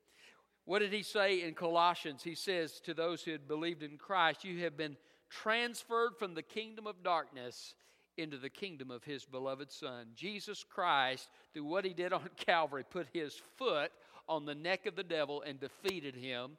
What 0.64 0.78
did 0.78 0.92
he 0.92 1.02
say 1.02 1.42
in 1.42 1.54
Colossians? 1.54 2.22
He 2.22 2.34
says 2.34 2.80
to 2.80 2.94
those 2.94 3.22
who 3.22 3.32
had 3.32 3.48
believed 3.48 3.82
in 3.82 3.98
Christ, 3.98 4.44
You 4.44 4.62
have 4.64 4.76
been 4.76 4.96
transferred 5.28 6.12
from 6.18 6.34
the 6.34 6.42
kingdom 6.42 6.86
of 6.86 7.02
darkness 7.02 7.74
into 8.16 8.36
the 8.36 8.50
kingdom 8.50 8.90
of 8.90 9.02
his 9.04 9.24
beloved 9.24 9.72
Son. 9.72 10.08
Jesus 10.14 10.64
Christ, 10.68 11.28
through 11.52 11.64
what 11.64 11.84
he 11.84 11.94
did 11.94 12.12
on 12.12 12.28
Calvary, 12.36 12.84
put 12.88 13.08
his 13.12 13.40
foot 13.56 13.90
on 14.28 14.44
the 14.44 14.54
neck 14.54 14.86
of 14.86 14.94
the 14.94 15.02
devil 15.02 15.42
and 15.42 15.58
defeated 15.58 16.14
him 16.14 16.52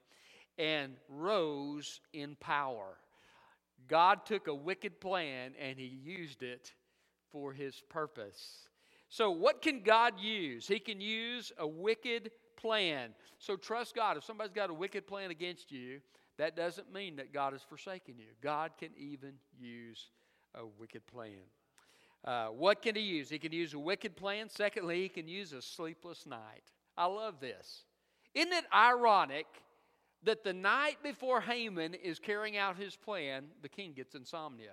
and 0.57 0.93
rose 1.07 2.01
in 2.11 2.35
power. 2.39 2.97
God 3.87 4.25
took 4.25 4.47
a 4.47 4.55
wicked 4.55 4.99
plan 4.99 5.53
and 5.59 5.77
he 5.77 5.85
used 5.85 6.43
it 6.43 6.73
for 7.31 7.53
his 7.53 7.81
purpose. 7.89 8.67
So, 9.09 9.31
what 9.31 9.61
can 9.61 9.83
God 9.83 10.19
use? 10.19 10.67
He 10.67 10.79
can 10.79 10.99
use 10.99 11.51
a 11.57 11.67
wicked 11.67 12.31
plan. 12.63 13.09
So, 13.37 13.55
trust 13.55 13.93
God. 13.93 14.17
If 14.17 14.23
somebody's 14.23 14.53
got 14.53 14.71
a 14.71 14.73
wicked 14.73 15.05
plan 15.05 15.29
against 15.29 15.71
you, 15.71 15.99
that 16.37 16.55
doesn't 16.55 16.91
mean 16.91 17.17
that 17.17 17.31
God 17.31 17.53
has 17.53 17.61
forsaken 17.61 18.15
you. 18.17 18.29
God 18.41 18.71
can 18.79 18.89
even 18.97 19.33
use 19.59 20.09
a 20.55 20.65
wicked 20.65 21.05
plan. 21.05 21.43
Uh, 22.25 22.47
what 22.47 22.81
can 22.81 22.95
he 22.95 23.01
use? 23.01 23.29
He 23.29 23.37
can 23.37 23.51
use 23.51 23.73
a 23.73 23.79
wicked 23.79 24.15
plan. 24.15 24.49
Secondly, 24.49 25.01
he 25.01 25.09
can 25.09 25.27
use 25.27 25.53
a 25.53 25.61
sleepless 25.61 26.25
night. 26.25 26.63
I 26.97 27.05
love 27.05 27.39
this. 27.39 27.83
Isn't 28.33 28.53
it 28.53 28.65
ironic 28.73 29.45
that 30.23 30.43
the 30.43 30.53
night 30.53 30.97
before 31.03 31.41
Haman 31.41 31.93
is 31.93 32.19
carrying 32.19 32.57
out 32.57 32.77
his 32.77 32.95
plan, 32.95 33.45
the 33.61 33.69
king 33.69 33.93
gets 33.93 34.15
insomnia. 34.15 34.71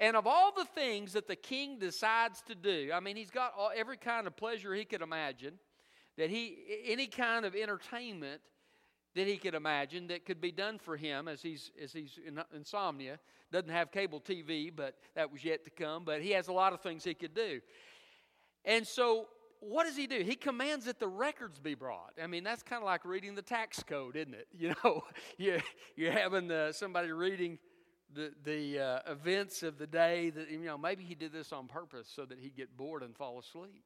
And 0.00 0.16
of 0.16 0.26
all 0.26 0.52
the 0.52 0.64
things 0.64 1.12
that 1.12 1.28
the 1.28 1.36
king 1.36 1.78
decides 1.78 2.42
to 2.42 2.54
do, 2.54 2.90
I 2.92 3.00
mean, 3.00 3.16
he's 3.16 3.30
got 3.30 3.52
all, 3.56 3.70
every 3.74 3.96
kind 3.96 4.26
of 4.26 4.36
pleasure 4.36 4.74
he 4.74 4.84
could 4.84 5.02
imagine, 5.02 5.54
that 6.16 6.30
he, 6.30 6.58
any 6.86 7.06
kind 7.06 7.44
of 7.44 7.54
entertainment 7.54 8.40
that 9.14 9.26
he 9.26 9.36
could 9.36 9.54
imagine 9.54 10.06
that 10.08 10.24
could 10.24 10.40
be 10.40 10.52
done 10.52 10.78
for 10.78 10.96
him 10.96 11.28
as 11.28 11.42
he's, 11.42 11.70
as 11.82 11.92
he's 11.92 12.18
in 12.26 12.40
insomnia. 12.54 13.18
Doesn't 13.50 13.70
have 13.70 13.92
cable 13.92 14.20
TV, 14.20 14.74
but 14.74 14.96
that 15.14 15.30
was 15.30 15.44
yet 15.44 15.64
to 15.64 15.70
come. 15.70 16.04
But 16.04 16.22
he 16.22 16.30
has 16.30 16.48
a 16.48 16.52
lot 16.52 16.72
of 16.72 16.80
things 16.80 17.04
he 17.04 17.12
could 17.12 17.34
do. 17.34 17.60
And 18.64 18.86
so 18.86 19.26
what 19.60 19.84
does 19.84 19.96
he 19.96 20.06
do? 20.06 20.22
He 20.24 20.34
commands 20.34 20.86
that 20.86 20.98
the 20.98 21.08
records 21.08 21.58
be 21.58 21.74
brought. 21.74 22.14
I 22.20 22.26
mean, 22.26 22.42
that's 22.42 22.62
kind 22.62 22.82
of 22.82 22.86
like 22.86 23.04
reading 23.04 23.34
the 23.34 23.42
tax 23.42 23.82
code, 23.82 24.16
isn't 24.16 24.34
it? 24.34 24.48
You 24.58 24.74
know, 24.82 25.04
you, 25.38 25.60
you're 25.96 26.12
having 26.12 26.50
uh, 26.50 26.72
somebody 26.72 27.12
reading 27.12 27.58
the, 28.12 28.32
the 28.44 28.78
uh, 28.78 29.12
events 29.12 29.62
of 29.62 29.78
the 29.78 29.86
day 29.86 30.30
that, 30.30 30.50
you 30.50 30.58
know, 30.58 30.76
maybe 30.76 31.04
he 31.04 31.14
did 31.14 31.32
this 31.32 31.52
on 31.52 31.68
purpose 31.68 32.10
so 32.14 32.24
that 32.24 32.38
he'd 32.38 32.56
get 32.56 32.76
bored 32.76 33.02
and 33.02 33.16
fall 33.16 33.38
asleep. 33.38 33.84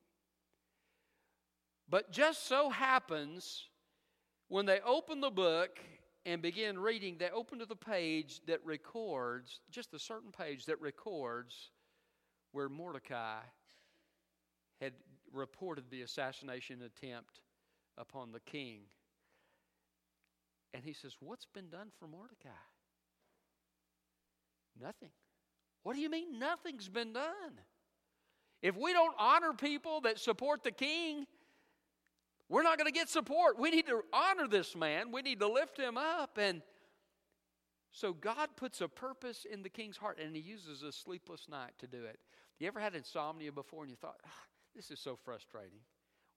But 1.88 2.10
just 2.10 2.46
so 2.46 2.70
happens 2.70 3.64
when 4.48 4.66
they 4.66 4.80
open 4.80 5.20
the 5.20 5.30
book 5.30 5.78
and 6.24 6.42
begin 6.42 6.78
reading, 6.78 7.16
they 7.18 7.30
open 7.30 7.60
to 7.60 7.66
the 7.66 7.76
page 7.76 8.40
that 8.46 8.64
records, 8.64 9.60
just 9.70 9.94
a 9.94 9.98
certain 9.98 10.32
page 10.32 10.66
that 10.66 10.80
records 10.80 11.70
where 12.52 12.68
Mordecai 12.68 13.38
had 14.80 14.92
reported 15.32 15.84
the 15.90 16.02
assassination 16.02 16.82
attempt 16.82 17.40
upon 17.96 18.32
the 18.32 18.40
king. 18.40 18.80
And 20.74 20.84
he 20.84 20.92
says, 20.92 21.16
What's 21.20 21.46
been 21.46 21.68
done 21.68 21.88
for 21.98 22.06
Mordecai? 22.08 22.48
Nothing. 24.80 25.10
What 25.84 25.94
do 25.94 26.00
you 26.00 26.10
mean 26.10 26.38
nothing's 26.38 26.88
been 26.88 27.12
done? 27.12 27.60
If 28.60 28.76
we 28.76 28.92
don't 28.92 29.14
honor 29.18 29.52
people 29.52 30.00
that 30.02 30.18
support 30.18 30.64
the 30.64 30.72
king, 30.72 31.26
we're 32.48 32.62
not 32.62 32.78
going 32.78 32.86
to 32.86 32.96
get 32.96 33.08
support. 33.08 33.58
We 33.58 33.70
need 33.70 33.86
to 33.86 34.02
honor 34.12 34.46
this 34.46 34.76
man. 34.76 35.10
We 35.10 35.22
need 35.22 35.40
to 35.40 35.48
lift 35.48 35.78
him 35.78 35.96
up. 35.96 36.38
And 36.40 36.62
so 37.90 38.12
God 38.12 38.50
puts 38.56 38.80
a 38.80 38.88
purpose 38.88 39.46
in 39.50 39.62
the 39.62 39.68
king's 39.68 39.96
heart, 39.96 40.18
and 40.22 40.36
he 40.36 40.42
uses 40.42 40.82
a 40.82 40.92
sleepless 40.92 41.48
night 41.48 41.72
to 41.78 41.86
do 41.86 42.04
it. 42.04 42.18
You 42.58 42.68
ever 42.68 42.80
had 42.80 42.94
insomnia 42.94 43.52
before 43.52 43.82
and 43.82 43.90
you 43.90 43.96
thought, 43.96 44.20
oh, 44.24 44.44
this 44.74 44.90
is 44.90 45.00
so 45.00 45.16
frustrating. 45.16 45.80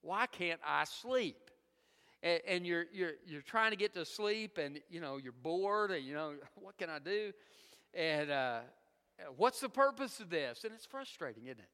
Why 0.02 0.26
can't 0.26 0.60
I 0.66 0.86
sleep? 0.86 1.52
And, 2.24 2.42
and, 2.48 2.68
you're, 2.68 2.86
you're, 2.92 3.14
you're 3.26 3.42
trying 3.42 3.72
to 3.72 3.78
get 3.78 3.94
to 3.94 4.06
sleep 4.06 4.58
and, 4.58 4.80
you 4.90 5.00
know, 5.00 5.18
you're 5.18 5.32
bored 5.32 5.92
and, 5.92 6.04
you 6.04 6.14
know, 6.14 6.34
what 6.56 6.78
can 6.78 6.90
I 6.90 7.00
do? 7.00 7.32
And 7.94 8.32
uh, 8.32 8.60
what's 9.38 9.60
the 9.60 9.70
purpose 9.70 10.20
of 10.20 10.30
this? 10.30 10.64
And 10.64 10.74
it's 10.74 10.86
frustrating, 10.86 11.46
isn't 11.46 11.60
it? 11.60 11.70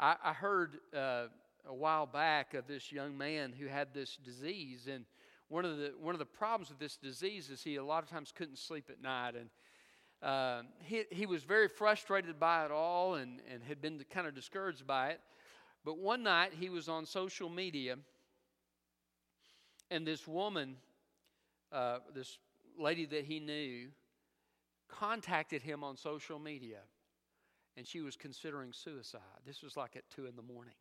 I, 0.00 0.16
I 0.24 0.32
heard 0.32 0.78
uh, 0.96 1.26
a 1.66 1.74
while 1.74 2.06
back 2.06 2.54
of 2.54 2.66
this 2.66 2.92
young 2.92 3.16
man 3.16 3.52
who 3.52 3.66
had 3.66 3.94
this 3.94 4.16
disease. 4.16 4.86
And 4.90 5.04
one 5.48 5.64
of 5.64 5.78
the, 5.78 5.92
one 6.00 6.14
of 6.14 6.18
the 6.18 6.26
problems 6.26 6.68
with 6.68 6.78
this 6.78 6.96
disease 6.96 7.50
is 7.50 7.62
he 7.62 7.76
a 7.76 7.84
lot 7.84 8.02
of 8.02 8.10
times 8.10 8.32
couldn't 8.34 8.58
sleep 8.58 8.90
at 8.90 9.00
night. 9.02 9.34
And 9.34 9.50
uh, 10.22 10.62
he, 10.82 11.04
he 11.10 11.26
was 11.26 11.44
very 11.44 11.68
frustrated 11.68 12.38
by 12.38 12.64
it 12.64 12.70
all 12.70 13.14
and, 13.14 13.40
and 13.50 13.62
had 13.62 13.80
been 13.80 14.04
kind 14.10 14.26
of 14.26 14.34
discouraged 14.34 14.86
by 14.86 15.10
it. 15.10 15.20
But 15.84 15.98
one 15.98 16.22
night 16.22 16.52
he 16.58 16.70
was 16.70 16.88
on 16.88 17.04
social 17.04 17.50
media, 17.50 17.96
and 19.90 20.06
this 20.06 20.26
woman, 20.26 20.76
uh, 21.70 21.98
this 22.14 22.38
lady 22.78 23.04
that 23.06 23.24
he 23.24 23.38
knew, 23.38 23.88
contacted 24.88 25.60
him 25.60 25.84
on 25.84 25.98
social 25.98 26.38
media, 26.38 26.78
and 27.76 27.86
she 27.86 28.00
was 28.00 28.16
considering 28.16 28.72
suicide. 28.72 29.20
This 29.46 29.62
was 29.62 29.76
like 29.76 29.94
at 29.94 30.08
2 30.16 30.26
in 30.26 30.36
the 30.36 30.42
morning. 30.42 30.74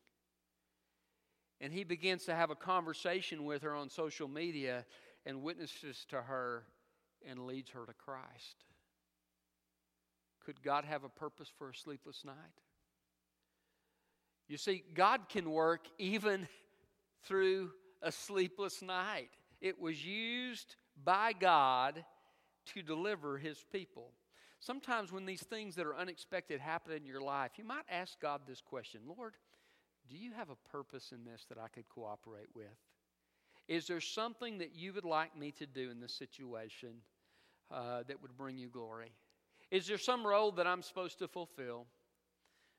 And 1.63 1.71
he 1.71 1.85
begins 1.85 2.25
to 2.25 2.35
have 2.35 2.51
a 2.51 2.55
conversation 2.55 3.45
with 3.45 3.61
her 3.61 3.73
on 3.73 3.89
social 3.89 4.27
media 4.27 4.85
and 5.25 5.41
witnesses 5.41 6.05
to 6.09 6.21
her 6.21 6.65
and 7.25 7.47
leads 7.47 7.69
her 7.69 7.85
to 7.85 7.93
Christ. 7.93 8.65
Could 10.45 10.61
God 10.61 10.83
have 10.83 11.05
a 11.05 11.09
purpose 11.09 11.47
for 11.57 11.69
a 11.69 11.73
sleepless 11.73 12.25
night? 12.25 12.35
You 14.49 14.57
see, 14.57 14.83
God 14.93 15.29
can 15.29 15.51
work 15.51 15.87
even 15.97 16.49
through 17.23 17.71
a 18.01 18.11
sleepless 18.11 18.81
night. 18.81 19.29
It 19.61 19.79
was 19.79 20.05
used 20.05 20.75
by 21.01 21.31
God 21.31 22.03
to 22.73 22.81
deliver 22.81 23.37
his 23.37 23.63
people. 23.71 24.11
Sometimes, 24.59 25.13
when 25.13 25.25
these 25.25 25.43
things 25.43 25.75
that 25.75 25.85
are 25.85 25.95
unexpected 25.95 26.59
happen 26.59 26.91
in 26.91 27.05
your 27.05 27.21
life, 27.21 27.51
you 27.55 27.63
might 27.63 27.85
ask 27.89 28.19
God 28.19 28.41
this 28.45 28.59
question 28.59 28.99
Lord, 29.07 29.35
do 30.09 30.17
you 30.17 30.31
have 30.33 30.49
a 30.49 30.55
purpose 30.69 31.11
in 31.11 31.23
this 31.23 31.45
that 31.49 31.57
I 31.57 31.67
could 31.67 31.87
cooperate 31.89 32.49
with? 32.53 32.65
Is 33.67 33.87
there 33.87 34.01
something 34.01 34.57
that 34.57 34.75
you 34.75 34.93
would 34.93 35.05
like 35.05 35.37
me 35.37 35.51
to 35.51 35.65
do 35.65 35.89
in 35.89 35.99
this 35.99 36.13
situation 36.13 36.95
uh, 37.71 38.03
that 38.07 38.21
would 38.21 38.35
bring 38.37 38.57
you 38.57 38.67
glory? 38.67 39.11
Is 39.71 39.87
there 39.87 39.97
some 39.97 40.25
role 40.25 40.51
that 40.53 40.67
I'm 40.67 40.81
supposed 40.81 41.19
to 41.19 41.27
fulfill? 41.27 41.85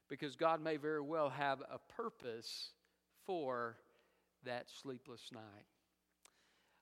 Because 0.08 0.36
God 0.36 0.62
may 0.62 0.76
very 0.76 1.00
well 1.00 1.30
have 1.30 1.60
a 1.62 1.78
purpose 1.92 2.70
for 3.26 3.76
that 4.44 4.66
sleepless 4.70 5.30
night. 5.32 5.64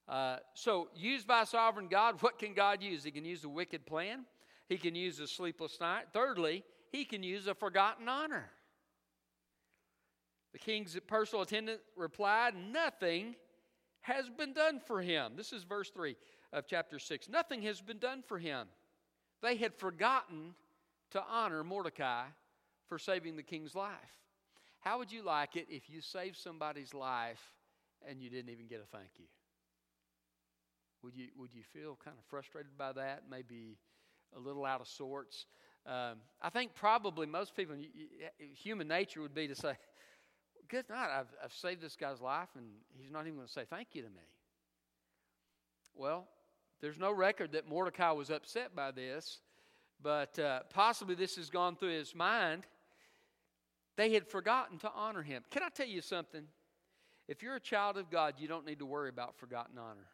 Uh, 0.08 0.38
so, 0.54 0.88
used 0.96 1.28
by 1.28 1.44
sovereign 1.44 1.86
God, 1.88 2.20
what 2.20 2.38
can 2.38 2.54
God 2.54 2.82
use? 2.82 3.04
He 3.04 3.12
can 3.12 3.24
use 3.24 3.44
a 3.44 3.48
wicked 3.48 3.86
plan, 3.86 4.24
He 4.68 4.76
can 4.76 4.94
use 4.96 5.20
a 5.20 5.28
sleepless 5.28 5.78
night. 5.80 6.06
Thirdly, 6.12 6.64
He 6.90 7.04
can 7.04 7.22
use 7.22 7.46
a 7.46 7.54
forgotten 7.54 8.08
honor. 8.08 8.50
The 10.52 10.58
king's 10.58 10.96
personal 11.06 11.42
attendant 11.42 11.80
replied, 11.96 12.54
Nothing 12.54 13.34
has 14.02 14.28
been 14.28 14.52
done 14.52 14.80
for 14.80 15.00
him. 15.00 15.32
This 15.36 15.52
is 15.52 15.62
verse 15.62 15.90
3 15.90 16.16
of 16.52 16.66
chapter 16.66 16.98
6. 16.98 17.28
Nothing 17.28 17.62
has 17.62 17.80
been 17.80 17.98
done 17.98 18.22
for 18.26 18.38
him. 18.38 18.66
They 19.42 19.56
had 19.56 19.74
forgotten 19.74 20.54
to 21.12 21.22
honor 21.28 21.64
Mordecai 21.64 22.24
for 22.88 22.98
saving 22.98 23.36
the 23.36 23.42
king's 23.42 23.74
life. 23.74 23.92
How 24.80 24.98
would 24.98 25.12
you 25.12 25.22
like 25.22 25.56
it 25.56 25.66
if 25.70 25.88
you 25.88 26.00
saved 26.00 26.36
somebody's 26.36 26.92
life 26.92 27.52
and 28.06 28.20
you 28.20 28.28
didn't 28.28 28.50
even 28.50 28.66
get 28.66 28.80
a 28.80 28.96
thank 28.96 29.10
you? 29.18 29.26
Would 31.02 31.16
you, 31.16 31.28
would 31.36 31.54
you 31.54 31.62
feel 31.62 31.98
kind 32.04 32.16
of 32.18 32.24
frustrated 32.26 32.76
by 32.76 32.92
that? 32.92 33.24
Maybe 33.30 33.78
a 34.36 34.40
little 34.40 34.64
out 34.64 34.80
of 34.80 34.88
sorts? 34.88 35.46
Um, 35.86 36.18
I 36.40 36.48
think 36.50 36.74
probably 36.74 37.26
most 37.26 37.56
people, 37.56 37.76
human 38.38 38.88
nature 38.88 39.20
would 39.20 39.34
be 39.34 39.48
to 39.48 39.54
say, 39.54 39.74
Good 40.72 40.88
night, 40.88 41.10
I've, 41.14 41.26
I've 41.44 41.52
saved 41.52 41.82
this 41.82 41.96
guy's 41.96 42.22
life 42.22 42.48
and 42.56 42.64
he's 42.98 43.10
not 43.10 43.26
even 43.26 43.34
going 43.34 43.46
to 43.46 43.52
say 43.52 43.64
thank 43.68 43.88
you 43.92 44.00
to 44.00 44.08
me. 44.08 44.22
Well, 45.94 46.26
there's 46.80 46.98
no 46.98 47.12
record 47.12 47.52
that 47.52 47.68
Mordecai 47.68 48.10
was 48.12 48.30
upset 48.30 48.74
by 48.74 48.90
this, 48.90 49.40
but 50.02 50.38
uh, 50.38 50.60
possibly 50.72 51.14
this 51.14 51.36
has 51.36 51.50
gone 51.50 51.76
through 51.76 51.90
his 51.90 52.14
mind. 52.14 52.62
They 53.96 54.14
had 54.14 54.26
forgotten 54.26 54.78
to 54.78 54.90
honor 54.94 55.20
him. 55.20 55.42
Can 55.50 55.62
I 55.62 55.68
tell 55.68 55.86
you 55.86 56.00
something? 56.00 56.44
If 57.28 57.42
you're 57.42 57.56
a 57.56 57.60
child 57.60 57.98
of 57.98 58.10
God, 58.10 58.36
you 58.38 58.48
don't 58.48 58.64
need 58.64 58.78
to 58.78 58.86
worry 58.86 59.10
about 59.10 59.36
forgotten 59.36 59.76
honor. 59.76 60.08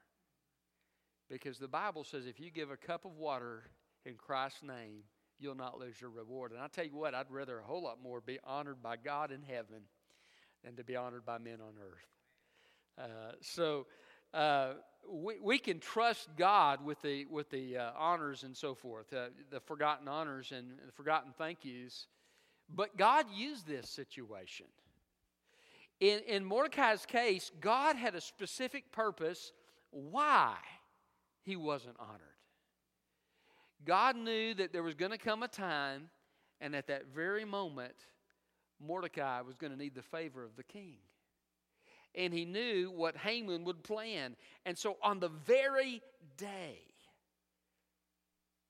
Because 1.31 1.61
the 1.61 1.69
Bible 1.69 2.03
says 2.03 2.27
if 2.27 2.41
you 2.41 2.51
give 2.51 2.73
a 2.73 2.77
cup 2.77 3.05
of 3.05 3.17
water 3.17 3.63
in 4.05 4.15
Christ's 4.15 4.65
name, 4.65 5.05
you'll 5.39 5.55
not 5.55 5.79
lose 5.79 6.01
your 6.01 6.11
reward. 6.11 6.51
And 6.51 6.61
I 6.61 6.67
tell 6.67 6.85
you 6.85 6.97
what, 6.97 7.15
I'd 7.15 7.31
rather 7.31 7.61
a 7.61 7.65
whole 7.65 7.85
lot 7.85 8.03
more 8.03 8.21
be 8.21 8.41
honored 8.43 8.83
by 8.83 8.97
God 8.97 9.31
in 9.31 9.45
heaven 9.45 9.83
than 10.69 10.77
to 10.77 10.85
be 10.85 10.97
honored 10.97 11.25
by 11.25 11.39
men 11.39 11.61
on 11.63 11.73
earth. 11.83 12.07
Uh, 12.99 13.33
so 13.41 13.87
uh, 14.35 14.73
we, 15.11 15.39
we 15.41 15.59
can 15.59 15.81
trust 15.81 16.29
God 16.37 16.85
with 16.85 17.01
the, 17.01 17.25
with 17.27 17.49
the 17.51 17.79
uh, 17.79 17.91
honors 17.97 18.43
and 18.43 18.55
so 18.55 18.75
forth, 18.75 19.11
uh, 19.15 19.29
the 19.51 19.61
forgotten 19.61 20.09
honors 20.09 20.53
and 20.55 20.73
the 20.85 20.93
forgotten 20.93 21.33
thank 21.39 21.65
yous. 21.65 22.07
But 22.69 22.99
God 22.99 23.27
used 23.35 23.67
this 23.67 23.89
situation. 23.89 24.67
In, 26.01 26.21
in 26.29 26.45
Mordecai's 26.45 27.07
case, 27.07 27.51
God 27.61 27.97
had 27.97 28.15
a 28.15 28.21
specific 28.21 28.93
purpose 28.93 29.53
why 29.91 30.55
he 31.45 31.57
wasn't 31.57 31.97
honored. 31.99 32.21
God 33.87 34.17
knew 34.17 34.53
that 34.55 34.75
there 34.75 34.83
was 34.83 34.95
going 34.95 35.13
to 35.13 35.19
come 35.19 35.43
a 35.43 35.49
time, 35.49 36.11
and 36.61 36.77
at 36.77 36.89
that 36.89 37.07
very 37.15 37.47
moment, 37.47 37.95
Mordecai 38.85 39.41
was 39.41 39.57
going 39.57 39.73
to 39.73 39.79
need 39.79 39.95
the 39.95 40.03
favor 40.03 40.45
of 40.45 40.57
the 40.57 40.63
king. 40.63 40.99
And 42.15 42.33
he 42.33 42.45
knew 42.45 42.91
what 42.91 43.17
Haman 43.17 43.65
would 43.65 43.83
plan. 43.83 44.37
And 44.65 44.77
so 44.77 44.97
on 45.03 45.21
the 45.21 45.29
very 45.29 46.03
day 46.37 46.79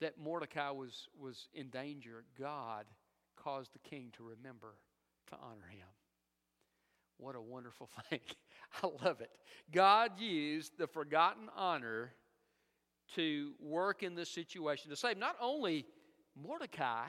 that 0.01 0.19
Mordecai 0.19 0.71
was, 0.71 1.09
was 1.19 1.49
in 1.55 1.69
danger, 1.69 2.25
God 2.39 2.87
caused 3.37 3.73
the 3.73 3.79
king 3.79 4.13
to 4.17 4.23
remember 4.25 4.75
to 5.29 5.37
honor 5.37 5.67
him. 5.71 5.87
What 7.19 7.35
a 7.35 7.41
wonderful 7.41 7.89
thing. 8.11 8.21
I 8.83 8.87
love 9.05 9.21
it. 9.21 9.31
God 9.73 10.19
used 10.19 10.79
the 10.79 10.87
forgotten 10.87 11.49
honor 11.57 12.13
to 13.15 13.53
work 13.61 14.03
in 14.03 14.15
this 14.15 14.31
situation 14.31 14.91
to 14.91 14.97
save 14.97 15.17
not 15.17 15.37
only 15.41 15.87
Mordecai, 16.37 17.07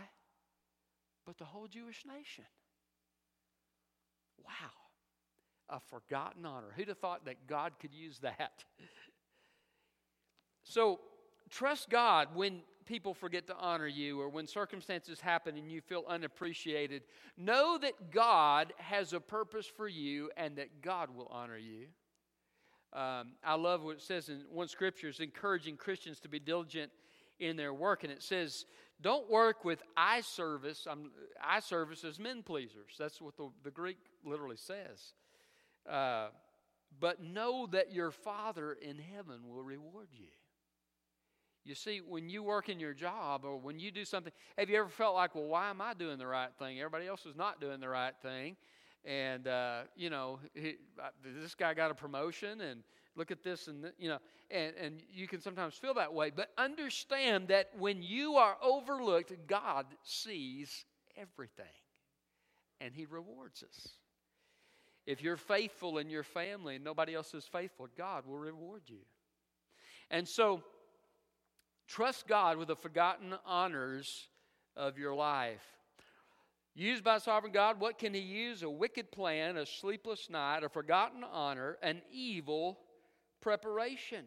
but 1.25 1.37
the 1.37 1.45
whole 1.45 1.67
Jewish 1.67 2.05
nation. 2.05 2.45
Wow, 4.45 5.75
a 5.77 5.79
forgotten 5.79 6.45
honor. 6.45 6.73
Who'd 6.75 6.87
have 6.87 6.97
thought 6.97 7.25
that 7.25 7.47
God 7.47 7.73
could 7.79 7.93
use 7.93 8.19
that? 8.19 8.63
So, 10.65 10.99
trust 11.49 11.89
God 11.89 12.27
when 12.35 12.61
people 12.89 13.13
forget 13.13 13.45
to 13.45 13.55
honor 13.55 13.87
you 13.87 14.19
or 14.19 14.29
when 14.29 14.47
circumstances 14.47 15.19
happen 15.19 15.55
and 15.57 15.71
you 15.71 15.79
feel 15.79 16.03
unappreciated. 16.07 17.03
Know 17.37 17.77
that 17.77 18.11
God 18.11 18.73
has 18.77 19.13
a 19.13 19.19
purpose 19.19 19.67
for 19.67 19.87
you 19.87 20.31
and 20.35 20.55
that 20.57 20.81
God 20.81 21.15
will 21.15 21.27
honor 21.31 21.57
you. 21.57 21.85
Um, 22.91 23.33
I 23.43 23.53
love 23.53 23.83
what 23.83 23.97
it 23.97 24.01
says 24.01 24.29
in 24.29 24.43
one 24.51 24.67
scripture 24.67 25.07
is 25.07 25.19
encouraging 25.19 25.77
Christians 25.77 26.19
to 26.21 26.29
be 26.29 26.39
diligent 26.39 26.91
in 27.39 27.55
their 27.55 27.73
work. 27.73 28.03
And 28.03 28.11
it 28.11 28.23
says, 28.23 28.65
don't 29.01 29.29
work 29.29 29.63
with 29.63 29.81
eye 29.95 30.21
service. 30.21 30.85
I'm, 30.89 31.11
eye 31.43 31.61
service 31.61 32.03
as 32.03 32.19
men 32.19 32.43
pleasers. 32.43 32.95
That's 32.97 33.21
what 33.21 33.37
the, 33.37 33.49
the 33.63 33.71
Greek 33.71 33.97
literally 34.25 34.57
says. 34.57 35.13
Uh, 35.89 36.27
but 36.99 37.23
know 37.23 37.67
that 37.71 37.93
your 37.93 38.11
Father 38.11 38.73
in 38.73 38.97
heaven 38.97 39.47
will 39.47 39.63
reward 39.63 40.07
you. 40.11 40.27
You 41.63 41.75
see, 41.75 41.99
when 41.99 42.29
you 42.29 42.41
work 42.41 42.67
in 42.67 42.79
your 42.79 42.93
job 42.93 43.45
or 43.45 43.57
when 43.57 43.79
you 43.79 43.91
do 43.91 44.03
something, 44.03 44.33
have 44.57 44.69
you 44.69 44.79
ever 44.79 44.89
felt 44.89 45.15
like, 45.15 45.35
well, 45.35 45.45
why 45.45 45.69
am 45.69 45.81
I 45.81 45.93
doing 45.93 46.17
the 46.17 46.25
right 46.25 46.49
thing? 46.57 46.79
Everybody 46.79 47.07
else 47.07 47.25
is 47.25 47.35
not 47.35 47.61
doing 47.61 47.79
the 47.79 47.89
right 47.89 48.13
thing. 48.21 48.55
And, 49.05 49.47
uh, 49.47 49.81
you 49.95 50.09
know, 50.09 50.39
he, 50.53 50.75
this 51.23 51.55
guy 51.55 51.73
got 51.73 51.91
a 51.91 51.93
promotion 51.93 52.61
and 52.61 52.83
look 53.19 53.29
at 53.29 53.43
this 53.43 53.67
and 53.67 53.91
you 53.99 54.09
know 54.09 54.17
and, 54.49 54.73
and 54.81 55.01
you 55.13 55.27
can 55.27 55.41
sometimes 55.41 55.75
feel 55.75 55.93
that 55.93 56.13
way 56.13 56.31
but 56.35 56.49
understand 56.57 57.49
that 57.49 57.69
when 57.77 58.01
you 58.01 58.35
are 58.35 58.57
overlooked 58.63 59.31
god 59.47 59.85
sees 60.03 60.85
everything 61.17 61.65
and 62.81 62.93
he 62.93 63.05
rewards 63.05 63.63
us. 63.63 63.89
If 65.05 65.21
you're 65.21 65.37
faithful 65.37 65.97
in 65.97 66.09
your 66.09 66.23
family 66.23 66.75
and 66.75 66.83
nobody 66.83 67.15
else 67.15 67.33
is 67.33 67.45
faithful 67.45 67.87
god 67.97 68.25
will 68.25 68.37
reward 68.37 68.83
you. 68.87 69.01
And 70.09 70.27
so 70.27 70.63
trust 71.87 72.27
god 72.27 72.57
with 72.57 72.69
the 72.69 72.75
forgotten 72.75 73.35
honors 73.45 74.27
of 74.75 74.97
your 74.97 75.13
life. 75.13 75.63
Used 76.75 77.03
by 77.03 77.17
sovereign 77.17 77.51
God, 77.51 77.79
what 77.81 77.97
can 77.97 78.13
he 78.13 78.21
use? 78.21 78.63
A 78.63 78.69
wicked 78.69 79.11
plan, 79.11 79.57
a 79.57 79.65
sleepless 79.65 80.29
night, 80.29 80.63
a 80.63 80.69
forgotten 80.69 81.25
honor, 81.29 81.77
an 81.81 82.01
evil 82.09 82.79
preparation. 83.41 84.25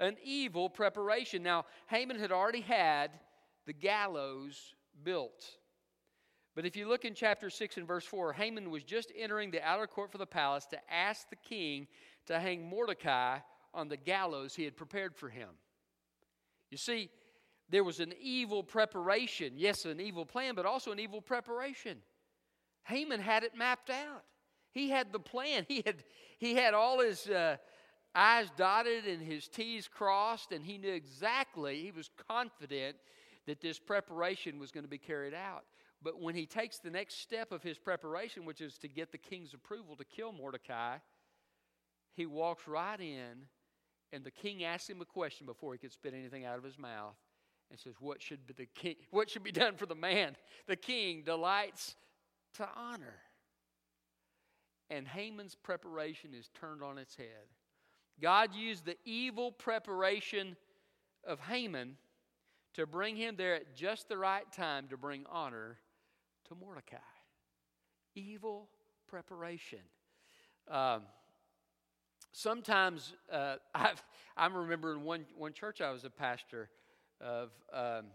An 0.00 0.16
evil 0.24 0.68
preparation. 0.68 1.42
Now, 1.42 1.66
Haman 1.88 2.18
had 2.18 2.32
already 2.32 2.62
had 2.62 3.10
the 3.66 3.72
gallows 3.72 4.74
built. 5.02 5.44
But 6.54 6.66
if 6.66 6.76
you 6.76 6.88
look 6.88 7.04
in 7.04 7.14
chapter 7.14 7.50
6 7.50 7.76
and 7.76 7.86
verse 7.86 8.04
4, 8.04 8.32
Haman 8.32 8.70
was 8.70 8.84
just 8.84 9.12
entering 9.16 9.50
the 9.50 9.62
outer 9.62 9.86
court 9.86 10.12
for 10.12 10.18
the 10.18 10.26
palace 10.26 10.66
to 10.66 10.78
ask 10.92 11.28
the 11.28 11.36
king 11.36 11.86
to 12.26 12.38
hang 12.38 12.68
Mordecai 12.68 13.38
on 13.72 13.88
the 13.88 13.96
gallows 13.96 14.54
he 14.54 14.64
had 14.64 14.76
prepared 14.76 15.16
for 15.16 15.28
him. 15.28 15.48
You 16.70 16.78
see, 16.78 17.10
there 17.68 17.84
was 17.84 18.00
an 18.00 18.12
evil 18.20 18.62
preparation. 18.62 19.54
Yes, 19.56 19.84
an 19.84 20.00
evil 20.00 20.24
plan, 20.24 20.54
but 20.54 20.66
also 20.66 20.92
an 20.92 21.00
evil 21.00 21.20
preparation. 21.20 21.98
Haman 22.84 23.20
had 23.20 23.42
it 23.42 23.56
mapped 23.56 23.90
out. 23.90 24.22
He 24.70 24.90
had 24.90 25.12
the 25.12 25.20
plan. 25.20 25.64
He 25.68 25.82
had, 25.84 26.04
he 26.38 26.54
had 26.54 26.74
all 26.74 27.00
his, 27.00 27.28
uh, 27.28 27.56
I's 28.14 28.48
dotted 28.56 29.06
and 29.06 29.20
his 29.20 29.48
T's 29.48 29.88
crossed, 29.88 30.52
and 30.52 30.64
he 30.64 30.78
knew 30.78 30.92
exactly, 30.92 31.82
he 31.82 31.90
was 31.90 32.10
confident 32.28 32.96
that 33.46 33.60
this 33.60 33.78
preparation 33.78 34.58
was 34.58 34.70
going 34.70 34.84
to 34.84 34.90
be 34.90 34.98
carried 34.98 35.34
out. 35.34 35.64
But 36.02 36.20
when 36.20 36.34
he 36.34 36.46
takes 36.46 36.78
the 36.78 36.90
next 36.90 37.20
step 37.20 37.50
of 37.50 37.62
his 37.62 37.78
preparation, 37.78 38.44
which 38.44 38.60
is 38.60 38.78
to 38.78 38.88
get 38.88 39.10
the 39.10 39.18
king's 39.18 39.54
approval 39.54 39.96
to 39.96 40.04
kill 40.04 40.32
Mordecai, 40.32 40.98
he 42.14 42.26
walks 42.26 42.68
right 42.68 43.00
in, 43.00 43.48
and 44.12 44.22
the 44.22 44.30
king 44.30 44.64
asks 44.64 44.88
him 44.88 45.00
a 45.00 45.06
question 45.06 45.46
before 45.46 45.72
he 45.72 45.78
could 45.78 45.92
spit 45.92 46.14
anything 46.14 46.44
out 46.44 46.58
of 46.58 46.64
his 46.64 46.78
mouth, 46.78 47.16
and 47.70 47.80
says, 47.80 47.94
"What 47.98 48.22
should 48.22 48.46
be 48.46 48.52
the 48.52 48.66
king? 48.66 48.96
What 49.10 49.28
should 49.28 49.42
be 49.42 49.50
done 49.50 49.76
for 49.76 49.86
the 49.86 49.94
man? 49.94 50.36
The 50.66 50.76
king 50.76 51.24
delights 51.24 51.96
to 52.54 52.68
honor." 52.76 53.20
And 54.90 55.08
Haman's 55.08 55.56
preparation 55.56 56.34
is 56.34 56.50
turned 56.50 56.82
on 56.82 56.98
its 56.98 57.16
head. 57.16 57.48
God 58.20 58.54
used 58.54 58.84
the 58.84 58.96
evil 59.04 59.52
preparation 59.52 60.56
of 61.26 61.40
Haman 61.40 61.96
to 62.74 62.86
bring 62.86 63.16
him 63.16 63.36
there 63.36 63.54
at 63.54 63.74
just 63.74 64.08
the 64.08 64.18
right 64.18 64.50
time 64.52 64.88
to 64.88 64.96
bring 64.96 65.24
honor 65.30 65.78
to 66.48 66.54
Mordecai. 66.54 66.96
Evil 68.14 68.68
preparation. 69.08 69.80
Um, 70.70 71.02
sometimes 72.32 73.14
uh, 73.32 73.56
I've, 73.74 74.02
I'm 74.36 74.54
remembering 74.54 75.02
one, 75.04 75.24
one 75.36 75.52
church 75.52 75.80
I 75.80 75.90
was 75.90 76.04
a 76.04 76.10
pastor 76.10 76.68
of. 77.20 77.50
Um, 77.72 78.06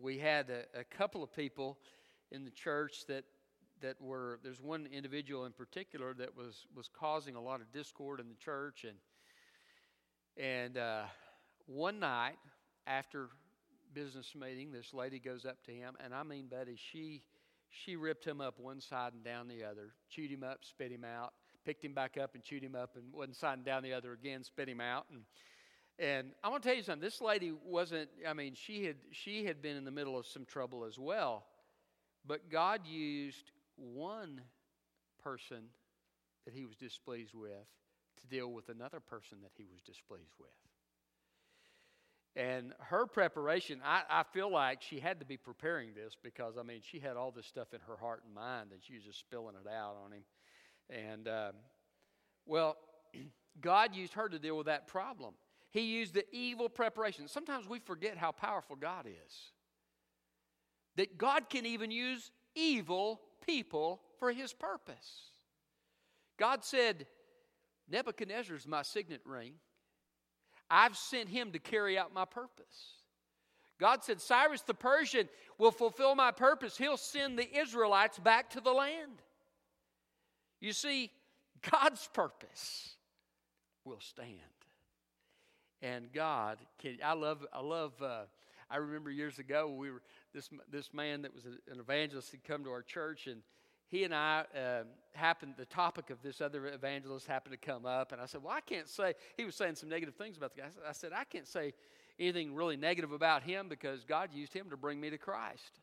we 0.00 0.18
had 0.18 0.50
a, 0.50 0.80
a, 0.80 0.84
couple 0.84 1.22
of 1.22 1.34
people 1.34 1.78
in 2.30 2.44
the 2.44 2.50
church 2.50 3.06
that 3.08 3.24
that 3.82 4.00
were 4.00 4.38
there's 4.42 4.60
one 4.60 4.86
individual 4.86 5.44
in 5.44 5.52
particular 5.52 6.14
that 6.14 6.36
was 6.36 6.66
was 6.74 6.88
causing 6.88 7.36
a 7.36 7.40
lot 7.40 7.60
of 7.60 7.70
discord 7.72 8.20
in 8.20 8.28
the 8.28 8.34
church 8.34 8.84
and 8.84 8.96
and 10.36 10.76
uh, 10.76 11.02
one 11.66 11.98
night 11.98 12.36
after 12.86 13.28
business 13.94 14.34
meeting 14.34 14.72
this 14.72 14.92
lady 14.92 15.18
goes 15.18 15.44
up 15.44 15.62
to 15.64 15.72
him 15.72 15.94
and 16.04 16.14
i 16.14 16.22
mean 16.22 16.46
betty 16.46 16.76
she 16.76 17.22
she 17.68 17.96
ripped 17.96 18.24
him 18.24 18.40
up 18.40 18.58
one 18.58 18.80
side 18.80 19.12
and 19.12 19.24
down 19.24 19.48
the 19.48 19.64
other 19.64 19.90
chewed 20.10 20.30
him 20.30 20.42
up 20.42 20.58
spit 20.62 20.90
him 20.90 21.04
out 21.04 21.32
picked 21.64 21.84
him 21.84 21.94
back 21.94 22.16
up 22.16 22.34
and 22.34 22.42
chewed 22.42 22.62
him 22.62 22.74
up 22.74 22.96
and 22.96 23.04
one 23.12 23.32
side 23.32 23.54
and 23.54 23.64
down 23.64 23.82
the 23.82 23.92
other 23.92 24.12
again 24.12 24.44
spit 24.44 24.68
him 24.68 24.80
out 24.80 25.06
and 25.10 25.22
and 25.98 26.32
I 26.44 26.50
want 26.50 26.62
to 26.62 26.68
tell 26.68 26.76
you 26.76 26.82
something. 26.82 27.02
This 27.02 27.22
lady 27.22 27.54
wasn't. 27.64 28.10
I 28.28 28.34
mean, 28.34 28.54
she 28.54 28.84
had 28.84 28.96
she 29.12 29.46
had 29.46 29.62
been 29.62 29.76
in 29.76 29.84
the 29.86 29.90
middle 29.90 30.18
of 30.18 30.26
some 30.26 30.44
trouble 30.44 30.84
as 30.84 30.98
well, 30.98 31.46
but 32.26 32.50
God 32.50 32.82
used 32.86 33.50
one 33.76 34.40
person 35.22 35.64
that 36.44 36.54
He 36.54 36.64
was 36.64 36.76
displeased 36.76 37.34
with 37.34 37.66
to 38.20 38.26
deal 38.28 38.52
with 38.52 38.68
another 38.68 39.00
person 39.00 39.38
that 39.42 39.52
He 39.56 39.66
was 39.70 39.82
displeased 39.82 40.34
with. 40.38 40.50
And 42.36 42.74
her 42.80 43.06
preparation, 43.06 43.80
I, 43.82 44.02
I 44.10 44.22
feel 44.22 44.52
like 44.52 44.82
she 44.82 45.00
had 45.00 45.20
to 45.20 45.26
be 45.26 45.38
preparing 45.38 45.94
this 45.94 46.14
because 46.22 46.58
I 46.58 46.62
mean, 46.62 46.80
she 46.82 47.00
had 47.00 47.16
all 47.16 47.30
this 47.30 47.46
stuff 47.46 47.72
in 47.72 47.80
her 47.86 47.96
heart 47.96 48.24
and 48.26 48.34
mind, 48.34 48.72
and 48.72 48.80
she 48.82 48.94
was 48.94 49.04
just 49.04 49.18
spilling 49.18 49.54
it 49.54 49.68
out 49.68 49.96
on 50.04 50.12
him. 50.12 50.22
And 50.90 51.28
um, 51.28 51.52
well, 52.44 52.76
God 53.60 53.94
used 53.96 54.12
her 54.12 54.28
to 54.28 54.38
deal 54.38 54.56
with 54.56 54.66
that 54.66 54.86
problem. 54.86 55.32
He 55.70 55.80
used 55.80 56.12
the 56.12 56.24
evil 56.30 56.68
preparation. 56.68 57.26
Sometimes 57.26 57.66
we 57.66 57.78
forget 57.78 58.18
how 58.18 58.32
powerful 58.32 58.76
God 58.76 59.06
is. 59.06 59.52
That 60.96 61.16
God 61.16 61.48
can 61.48 61.64
even 61.64 61.90
use 61.90 62.30
evil 62.54 63.20
people 63.46 64.00
for 64.18 64.32
his 64.32 64.52
purpose. 64.52 65.30
God 66.38 66.64
said, 66.64 67.06
Nebuchadnezzar 67.88 68.56
is 68.56 68.66
my 68.66 68.82
signet 68.82 69.20
ring. 69.24 69.54
I've 70.68 70.96
sent 70.96 71.28
him 71.28 71.52
to 71.52 71.58
carry 71.58 71.96
out 71.96 72.12
my 72.12 72.24
purpose. 72.24 72.96
God 73.78 74.02
said, 74.02 74.20
Cyrus 74.20 74.62
the 74.62 74.74
Persian 74.74 75.28
will 75.58 75.70
fulfill 75.70 76.14
my 76.14 76.32
purpose. 76.32 76.76
He'll 76.76 76.96
send 76.96 77.38
the 77.38 77.58
Israelites 77.58 78.18
back 78.18 78.50
to 78.50 78.60
the 78.60 78.72
land. 78.72 79.22
You 80.60 80.72
see, 80.72 81.10
God's 81.70 82.08
purpose 82.12 82.94
will 83.84 84.00
stand. 84.00 84.30
And 85.82 86.12
God 86.12 86.58
can, 86.78 86.98
I 87.04 87.12
love, 87.12 87.46
I 87.52 87.60
love, 87.60 87.92
uh, 88.02 88.22
I 88.70 88.78
remember 88.78 89.10
years 89.10 89.38
ago 89.38 89.68
we 89.68 89.90
were, 89.90 90.02
this, 90.36 90.50
this 90.70 90.92
man 90.92 91.22
that 91.22 91.34
was 91.34 91.46
an 91.46 91.80
evangelist 91.80 92.30
had 92.30 92.44
come 92.44 92.62
to 92.64 92.70
our 92.70 92.82
church 92.82 93.26
and 93.26 93.40
he 93.88 94.02
and 94.02 94.12
I 94.12 94.44
uh, 94.54 94.82
happened, 95.14 95.54
the 95.56 95.64
topic 95.64 96.10
of 96.10 96.20
this 96.20 96.40
other 96.40 96.66
evangelist 96.66 97.26
happened 97.26 97.52
to 97.52 97.66
come 97.66 97.86
up. 97.86 98.10
And 98.10 98.20
I 98.20 98.26
said, 98.26 98.42
Well, 98.42 98.52
I 98.52 98.60
can't 98.60 98.88
say, 98.88 99.14
he 99.36 99.44
was 99.44 99.54
saying 99.54 99.76
some 99.76 99.88
negative 99.88 100.16
things 100.16 100.36
about 100.36 100.54
the 100.54 100.62
guy. 100.62 100.68
I 100.88 100.92
said, 100.92 101.12
I 101.14 101.22
can't 101.22 101.46
say 101.46 101.72
anything 102.18 102.54
really 102.54 102.76
negative 102.76 103.12
about 103.12 103.44
him 103.44 103.68
because 103.68 104.04
God 104.04 104.30
used 104.32 104.52
him 104.52 104.70
to 104.70 104.76
bring 104.76 105.00
me 105.00 105.10
to 105.10 105.18
Christ. 105.18 105.80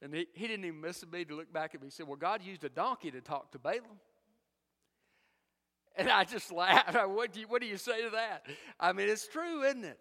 And 0.00 0.14
he, 0.14 0.26
he 0.32 0.46
didn't 0.46 0.64
even 0.64 0.80
miss 0.80 1.02
a 1.02 1.06
beat 1.06 1.28
to 1.28 1.36
look 1.36 1.52
back 1.52 1.74
at 1.74 1.82
me. 1.82 1.88
He 1.88 1.90
said, 1.90 2.08
Well, 2.08 2.16
God 2.16 2.42
used 2.42 2.64
a 2.64 2.70
donkey 2.70 3.10
to 3.10 3.20
talk 3.20 3.52
to 3.52 3.58
Balaam. 3.58 4.00
And 5.94 6.08
I 6.08 6.24
just 6.24 6.50
laughed. 6.50 6.96
What 7.08 7.32
do, 7.32 7.40
you, 7.40 7.48
what 7.48 7.60
do 7.60 7.68
you 7.68 7.76
say 7.76 8.02
to 8.02 8.10
that? 8.10 8.46
I 8.80 8.94
mean, 8.94 9.10
it's 9.10 9.28
true, 9.28 9.62
isn't 9.62 9.84
it? 9.84 9.98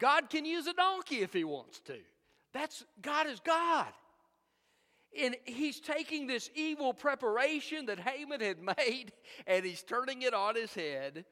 God 0.00 0.30
can 0.30 0.44
use 0.44 0.66
a 0.66 0.72
donkey 0.72 1.20
if 1.20 1.32
he 1.32 1.44
wants 1.44 1.78
to. 1.80 1.98
That's 2.52 2.84
God 3.00 3.28
is 3.28 3.38
God. 3.38 3.86
And 5.20 5.36
he's 5.44 5.78
taking 5.78 6.26
this 6.26 6.50
evil 6.54 6.94
preparation 6.94 7.86
that 7.86 8.00
Haman 8.00 8.40
had 8.40 8.58
made 8.78 9.12
and 9.46 9.64
he's 9.64 9.82
turning 9.82 10.22
it 10.22 10.34
on 10.34 10.56
his 10.56 10.74
head 10.74 11.24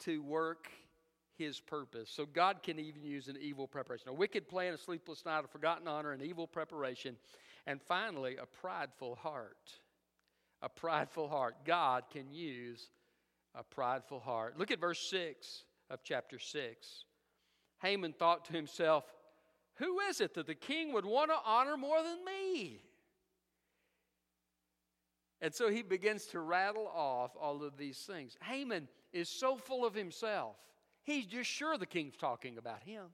to 0.00 0.22
work 0.22 0.68
his 1.38 1.58
purpose. 1.60 2.10
So 2.10 2.26
God 2.26 2.62
can 2.62 2.78
even 2.78 3.02
use 3.02 3.28
an 3.28 3.36
evil 3.40 3.66
preparation. 3.66 4.08
A 4.08 4.14
wicked 4.14 4.48
plan, 4.48 4.74
a 4.74 4.78
sleepless 4.78 5.24
night, 5.24 5.44
a 5.44 5.48
forgotten 5.48 5.88
honor, 5.88 6.12
an 6.12 6.22
evil 6.22 6.46
preparation, 6.46 7.16
and 7.66 7.80
finally, 7.82 8.36
a 8.36 8.46
prideful 8.46 9.16
heart. 9.16 9.72
A 10.62 10.68
prideful 10.68 11.28
heart. 11.28 11.56
God 11.64 12.04
can 12.10 12.32
use 12.32 12.90
a 13.54 13.62
prideful 13.62 14.20
heart. 14.20 14.58
Look 14.58 14.70
at 14.70 14.80
verse 14.80 15.00
6 15.10 15.64
of 15.90 16.00
chapter 16.02 16.38
6. 16.38 17.05
Haman 17.86 18.12
thought 18.12 18.44
to 18.46 18.52
himself, 18.52 19.04
Who 19.76 20.00
is 20.00 20.20
it 20.20 20.34
that 20.34 20.46
the 20.46 20.54
king 20.54 20.92
would 20.92 21.04
want 21.04 21.30
to 21.30 21.36
honor 21.44 21.76
more 21.76 22.02
than 22.02 22.24
me? 22.24 22.80
And 25.40 25.54
so 25.54 25.70
he 25.70 25.82
begins 25.82 26.26
to 26.26 26.40
rattle 26.40 26.88
off 26.88 27.32
all 27.40 27.62
of 27.62 27.76
these 27.76 27.98
things. 27.98 28.36
Haman 28.42 28.88
is 29.12 29.28
so 29.28 29.56
full 29.56 29.84
of 29.84 29.94
himself. 29.94 30.56
He's 31.04 31.26
just 31.26 31.48
sure 31.48 31.78
the 31.78 31.86
king's 31.86 32.16
talking 32.16 32.58
about 32.58 32.82
him. 32.82 33.04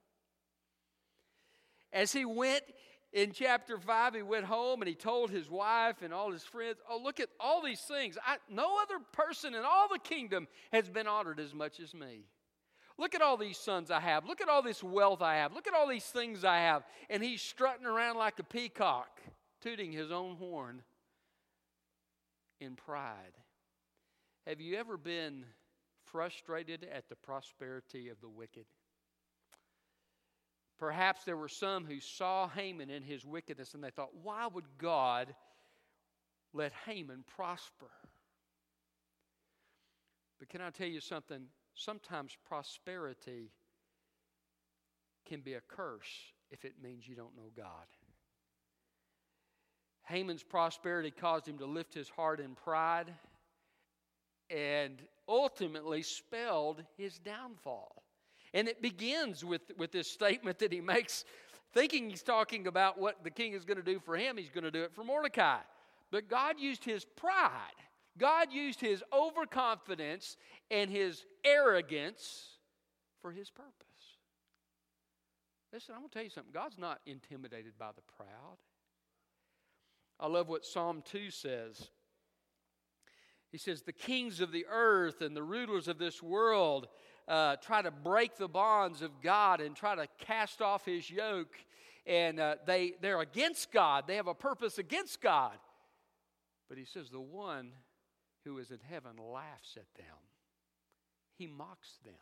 As 1.91 2.11
he 2.11 2.25
went 2.25 2.63
in 3.11 3.33
chapter 3.33 3.77
5, 3.77 4.15
he 4.15 4.21
went 4.23 4.45
home 4.45 4.81
and 4.81 4.89
he 4.89 4.95
told 4.95 5.29
his 5.29 5.49
wife 5.49 6.01
and 6.01 6.11
all 6.11 6.31
his 6.31 6.43
friends, 6.43 6.77
Oh, 6.89 6.97
look 6.97 7.19
at 7.19 7.29
all 7.39 7.61
these 7.61 7.81
things. 7.81 8.17
I, 8.25 8.37
no 8.49 8.79
other 8.81 8.97
person 9.11 9.53
in 9.53 9.63
all 9.63 9.87
the 9.87 9.99
kingdom 9.99 10.47
has 10.71 10.89
been 10.89 11.05
honored 11.05 11.39
as 11.39 11.53
much 11.53 11.79
as 11.79 11.93
me. 11.93 12.25
Look 12.97 13.15
at 13.15 13.21
all 13.21 13.37
these 13.37 13.57
sons 13.57 13.89
I 13.91 13.99
have. 13.99 14.25
Look 14.25 14.41
at 14.41 14.49
all 14.49 14.61
this 14.61 14.83
wealth 14.83 15.21
I 15.21 15.35
have. 15.35 15.53
Look 15.53 15.67
at 15.67 15.73
all 15.73 15.87
these 15.87 16.05
things 16.05 16.45
I 16.45 16.57
have. 16.57 16.83
And 17.09 17.23
he's 17.23 17.41
strutting 17.41 17.85
around 17.85 18.17
like 18.17 18.39
a 18.39 18.43
peacock, 18.43 19.19
tooting 19.61 19.91
his 19.91 20.11
own 20.11 20.35
horn 20.35 20.83
in 22.61 22.75
pride. 22.75 23.37
Have 24.45 24.61
you 24.61 24.77
ever 24.77 24.97
been 24.97 25.45
frustrated 26.13 26.87
at 26.93 27.09
the 27.09 27.15
prosperity 27.15 28.09
of 28.09 28.21
the 28.21 28.29
wicked. 28.29 28.65
Perhaps 30.77 31.23
there 31.23 31.35
were 31.35 31.49
some 31.49 31.85
who 31.85 31.99
saw 31.99 32.47
Haman 32.47 32.89
in 32.89 33.01
his 33.01 33.25
wickedness 33.25 33.73
and 33.73 33.83
they 33.83 33.89
thought, 33.89 34.11
why 34.21 34.47
would 34.47 34.65
God 34.77 35.33
let 36.53 36.71
Haman 36.85 37.23
prosper? 37.35 37.89
But 40.39 40.49
can 40.49 40.61
I 40.61 40.69
tell 40.69 40.87
you 40.87 40.99
something? 40.99 41.45
Sometimes 41.75 42.37
prosperity 42.47 43.51
can 45.25 45.41
be 45.41 45.53
a 45.53 45.61
curse 45.61 46.31
if 46.51 46.65
it 46.65 46.73
means 46.81 47.07
you 47.07 47.15
don't 47.15 47.35
know 47.35 47.49
God. 47.55 47.87
Haman's 50.03 50.43
prosperity 50.43 51.11
caused 51.11 51.47
him 51.47 51.57
to 51.59 51.65
lift 51.65 51.93
his 51.93 52.09
heart 52.09 52.39
in 52.39 52.55
pride 52.55 53.13
and 54.49 55.01
ultimately 55.27 56.01
spelled 56.01 56.83
his 56.97 57.17
downfall. 57.19 58.03
And 58.53 58.67
it 58.67 58.81
begins 58.81 59.43
with, 59.43 59.71
with 59.77 59.91
this 59.91 60.11
statement 60.11 60.59
that 60.59 60.71
he 60.71 60.81
makes, 60.81 61.25
thinking 61.73 62.09
he's 62.09 62.21
talking 62.21 62.67
about 62.67 62.99
what 62.99 63.23
the 63.23 63.31
king 63.31 63.53
is 63.53 63.65
going 63.65 63.77
to 63.77 63.83
do 63.83 63.99
for 63.99 64.15
him, 64.15 64.37
he's 64.37 64.49
going 64.49 64.65
to 64.65 64.71
do 64.71 64.83
it 64.83 64.93
for 64.93 65.03
Mordecai. 65.03 65.59
But 66.11 66.29
God 66.29 66.59
used 66.59 66.83
his 66.83 67.05
pride, 67.05 67.79
God 68.17 68.51
used 68.51 68.79
his 68.79 69.03
overconfidence 69.11 70.37
and 70.69 70.89
his 70.89 71.25
arrogance 71.43 72.57
for 73.21 73.31
his 73.31 73.49
purpose. 73.49 73.73
Listen, 75.71 75.95
I'm 75.95 76.01
going 76.01 76.09
to 76.09 76.13
tell 76.13 76.23
you 76.23 76.29
something. 76.29 76.53
God's 76.53 76.77
not 76.77 76.99
intimidated 77.07 77.73
by 77.79 77.89
the 77.95 78.03
proud. 78.15 78.57
I 80.19 80.27
love 80.27 80.47
what 80.47 80.65
Psalm 80.65 81.01
2 81.05 81.31
says. 81.31 81.89
He 83.51 83.57
says, 83.57 83.81
The 83.81 83.93
kings 83.93 84.39
of 84.39 84.51
the 84.51 84.65
earth 84.69 85.21
and 85.21 85.35
the 85.35 85.43
rulers 85.43 85.87
of 85.87 85.97
this 85.97 86.21
world 86.21 86.87
uh, 87.27 87.55
try 87.57 87.81
to 87.81 87.91
break 87.91 88.37
the 88.37 88.47
bonds 88.47 89.01
of 89.01 89.21
God 89.21 89.61
and 89.61 89.75
try 89.75 89.95
to 89.95 90.07
cast 90.19 90.61
off 90.61 90.85
his 90.85 91.09
yoke. 91.09 91.55
And 92.05 92.39
uh, 92.39 92.55
they, 92.67 92.93
they're 93.01 93.21
against 93.21 93.71
God, 93.71 94.05
they 94.05 94.17
have 94.17 94.27
a 94.27 94.35
purpose 94.35 94.77
against 94.77 95.21
God. 95.21 95.53
But 96.69 96.77
he 96.77 96.85
says, 96.85 97.09
The 97.09 97.19
one 97.19 97.71
who 98.43 98.57
is 98.57 98.71
in 98.71 98.79
heaven 98.89 99.11
laughs 99.17 99.77
at 99.77 99.93
them, 99.95 100.17
he 101.37 101.47
mocks 101.47 101.97
them. 102.03 102.13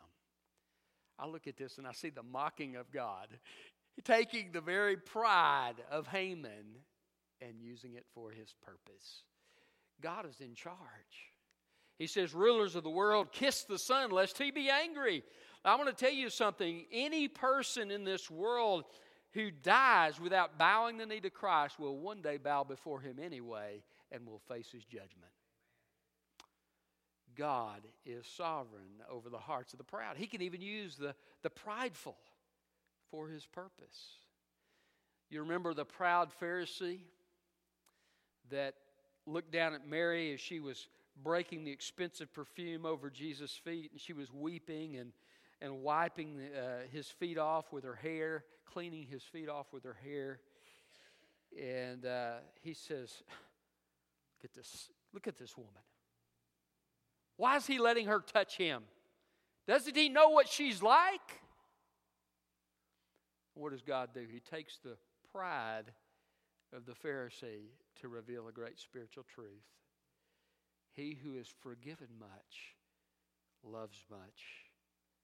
I 1.18 1.26
look 1.26 1.46
at 1.46 1.56
this 1.56 1.78
and 1.78 1.86
I 1.86 1.92
see 1.92 2.10
the 2.10 2.22
mocking 2.22 2.76
of 2.76 2.90
God, 2.90 3.28
taking 4.04 4.52
the 4.52 4.60
very 4.60 4.96
pride 4.96 5.74
of 5.90 6.06
Haman 6.06 6.78
and 7.40 7.60
using 7.60 7.94
it 7.94 8.06
for 8.14 8.30
his 8.30 8.54
purpose. 8.64 9.22
God 10.00 10.26
is 10.28 10.40
in 10.40 10.54
charge. 10.54 10.76
He 11.98 12.06
says, 12.06 12.34
Rulers 12.34 12.74
of 12.74 12.82
the 12.82 12.90
world, 12.90 13.32
kiss 13.32 13.62
the 13.62 13.78
Son, 13.78 14.10
lest 14.10 14.38
he 14.38 14.50
be 14.50 14.70
angry. 14.70 15.22
I 15.64 15.76
want 15.76 15.88
to 15.88 16.04
tell 16.04 16.12
you 16.12 16.30
something. 16.30 16.84
Any 16.90 17.28
person 17.28 17.90
in 17.90 18.04
this 18.04 18.30
world 18.30 18.84
who 19.34 19.50
dies 19.50 20.20
without 20.20 20.58
bowing 20.58 20.98
the 20.98 21.06
knee 21.06 21.20
to 21.20 21.30
Christ 21.30 21.78
will 21.78 21.98
one 21.98 22.20
day 22.20 22.36
bow 22.36 22.64
before 22.64 23.00
him 23.00 23.18
anyway 23.22 23.82
and 24.10 24.26
will 24.26 24.40
face 24.48 24.68
his 24.70 24.84
judgment. 24.84 25.30
God 27.36 27.82
is 28.04 28.26
sovereign 28.26 29.02
over 29.10 29.28
the 29.28 29.38
hearts 29.38 29.72
of 29.72 29.78
the 29.78 29.84
proud. 29.84 30.16
He 30.16 30.26
can 30.26 30.42
even 30.42 30.60
use 30.60 30.96
the, 30.96 31.14
the 31.42 31.50
prideful 31.50 32.16
for 33.10 33.28
his 33.28 33.46
purpose. 33.46 34.16
You 35.30 35.40
remember 35.40 35.74
the 35.74 35.84
proud 35.84 36.30
Pharisee 36.40 37.00
that 38.50 38.74
looked 39.26 39.52
down 39.52 39.74
at 39.74 39.86
Mary 39.86 40.32
as 40.34 40.40
she 40.40 40.60
was 40.60 40.88
breaking 41.22 41.64
the 41.64 41.70
expensive 41.70 42.32
perfume 42.32 42.86
over 42.86 43.10
Jesus' 43.10 43.52
feet, 43.52 43.90
and 43.92 44.00
she 44.00 44.12
was 44.12 44.32
weeping 44.32 44.96
and, 44.96 45.12
and 45.60 45.82
wiping 45.82 46.40
uh, 46.56 46.86
his 46.90 47.06
feet 47.06 47.38
off 47.38 47.72
with 47.72 47.84
her 47.84 47.94
hair, 47.94 48.44
cleaning 48.66 49.06
his 49.06 49.22
feet 49.22 49.48
off 49.48 49.66
with 49.72 49.84
her 49.84 49.96
hair. 50.04 50.40
And 51.60 52.06
uh, 52.06 52.34
he 52.62 52.74
says, 52.74 53.22
at 54.42 54.52
this, 54.54 54.88
look 55.12 55.28
at 55.28 55.38
this 55.38 55.56
woman. 55.56 55.82
Why 57.36 57.56
is 57.56 57.66
he 57.66 57.78
letting 57.78 58.06
her 58.06 58.20
touch 58.20 58.56
him? 58.56 58.82
Doesn't 59.66 59.96
he 59.96 60.08
know 60.08 60.30
what 60.30 60.48
she's 60.48 60.82
like? 60.82 61.40
What 63.54 63.72
does 63.72 63.82
God 63.82 64.10
do? 64.14 64.26
He 64.30 64.40
takes 64.40 64.78
the 64.78 64.96
pride 65.32 65.92
of 66.74 66.86
the 66.86 66.92
Pharisee 66.92 67.70
to 68.00 68.08
reveal 68.08 68.48
a 68.48 68.52
great 68.52 68.78
spiritual 68.78 69.24
truth. 69.34 69.64
He 70.92 71.18
who 71.22 71.36
is 71.36 71.48
forgiven 71.62 72.08
much 72.18 72.76
loves 73.64 74.04
much. 74.10 74.42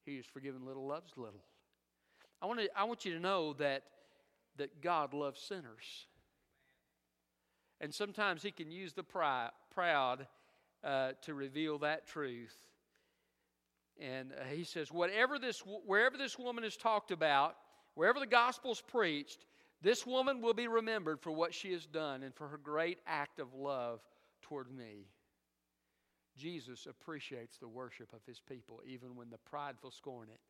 He 0.04 0.14
who 0.14 0.20
is 0.20 0.26
forgiven 0.26 0.64
little 0.64 0.86
loves 0.86 1.12
little. 1.16 1.44
I 2.40 2.46
want, 2.46 2.60
to, 2.60 2.68
I 2.76 2.84
want 2.84 3.04
you 3.04 3.14
to 3.14 3.20
know 3.20 3.54
that, 3.54 3.82
that 4.56 4.80
God 4.80 5.12
loves 5.12 5.40
sinners. 5.40 6.06
And 7.80 7.94
sometimes 7.94 8.42
He 8.42 8.50
can 8.50 8.70
use 8.70 8.92
the 8.92 9.02
proud 9.02 10.26
uh, 10.84 11.12
to 11.22 11.34
reveal 11.34 11.78
that 11.78 12.06
truth. 12.06 12.56
And 14.00 14.32
uh, 14.32 14.44
He 14.54 14.64
says, 14.64 14.92
whatever 14.92 15.38
this, 15.38 15.62
wherever 15.86 16.16
this 16.16 16.38
woman 16.38 16.64
is 16.64 16.76
talked 16.76 17.10
about, 17.10 17.56
wherever 17.94 18.20
the 18.20 18.26
gospel's 18.26 18.80
preached, 18.80 19.44
this 19.82 20.06
woman 20.06 20.40
will 20.40 20.54
be 20.54 20.68
remembered 20.68 21.20
for 21.20 21.30
what 21.30 21.54
she 21.54 21.72
has 21.72 21.86
done 21.86 22.22
and 22.22 22.34
for 22.34 22.48
her 22.48 22.58
great 22.58 22.98
act 23.06 23.38
of 23.38 23.54
love 23.54 24.00
toward 24.42 24.70
me. 24.70 25.06
Jesus 26.36 26.86
appreciates 26.88 27.58
the 27.58 27.68
worship 27.68 28.12
of 28.12 28.20
his 28.26 28.40
people, 28.40 28.80
even 28.86 29.16
when 29.16 29.30
the 29.30 29.38
prideful 29.38 29.90
scorn 29.90 30.28
it. 30.32 30.40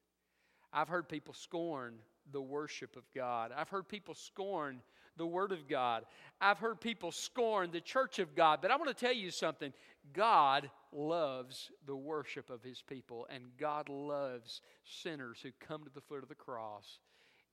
I've 0.73 0.89
heard 0.89 1.09
people 1.09 1.33
scorn 1.33 1.95
the 2.31 2.43
worship 2.43 2.97
of 2.97 3.05
God. 3.15 3.53
I've 3.57 3.71
heard 3.71 3.89
people 3.89 4.15
scorn 4.15 4.83
the 5.19 5.27
Word 5.27 5.53
of 5.53 5.69
God. 5.69 6.05
I've 6.41 6.59
heard 6.59 6.81
people 6.81 7.13
scorn 7.13 7.71
the 7.71 7.81
church 7.81 8.19
of 8.19 8.35
God. 8.35 8.61
But 8.63 8.71
I 8.71 8.77
want 8.77 8.89
to 8.89 8.95
tell 8.95 9.15
you 9.15 9.31
something 9.31 9.73
God 10.13 10.71
loves 10.93 11.71
the 11.87 11.97
worship 11.97 12.49
of 12.49 12.63
His 12.63 12.83
people, 12.83 13.27
and 13.29 13.45
God 13.59 13.89
loves 13.89 14.63
sinners 14.85 15.39
who 15.43 15.51
come 15.67 15.85
to 15.85 15.91
the 15.93 16.01
foot 16.01 16.23
of 16.23 16.29
the 16.29 16.35
cross 16.35 16.99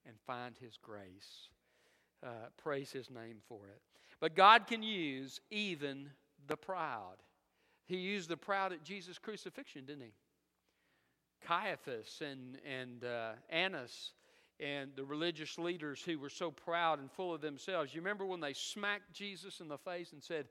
and 0.06 0.16
find 0.26 0.56
His 0.58 0.78
grace. 0.82 1.50
Uh, 2.24 2.48
praise 2.58 2.92
His 2.92 3.10
name 3.10 3.38
for 3.48 3.68
it. 3.68 3.82
But 4.20 4.36
God 4.36 4.68
can 4.68 4.84
use 4.84 5.42
even 5.52 6.10
the 6.48 6.56
proud. 6.56 7.16
He 7.88 7.98
used 7.98 8.30
the 8.30 8.38
proud 8.38 8.72
at 8.72 8.84
Jesus' 8.84 9.18
crucifixion, 9.18 9.86
didn't 9.86 10.04
He? 10.04 10.14
Caiaphas 11.46 12.22
and, 12.22 12.58
and 12.66 13.04
uh, 13.04 13.34
Annas 13.50 14.14
and 14.60 14.92
the 14.96 15.04
religious 15.04 15.58
leaders 15.58 16.02
who 16.02 16.18
were 16.18 16.30
so 16.30 16.50
proud 16.52 17.00
and 17.00 17.12
full 17.12 17.34
of 17.34 17.42
themselves. 17.42 17.94
You 17.94 18.02
remember 18.02 18.26
when 18.26 18.40
they 18.40 18.54
smacked 18.54 19.14
Jesus 19.14 19.60
in 19.60 19.68
the 19.68 19.78
face 19.78 20.14
and 20.14 20.24
said, 20.24 20.48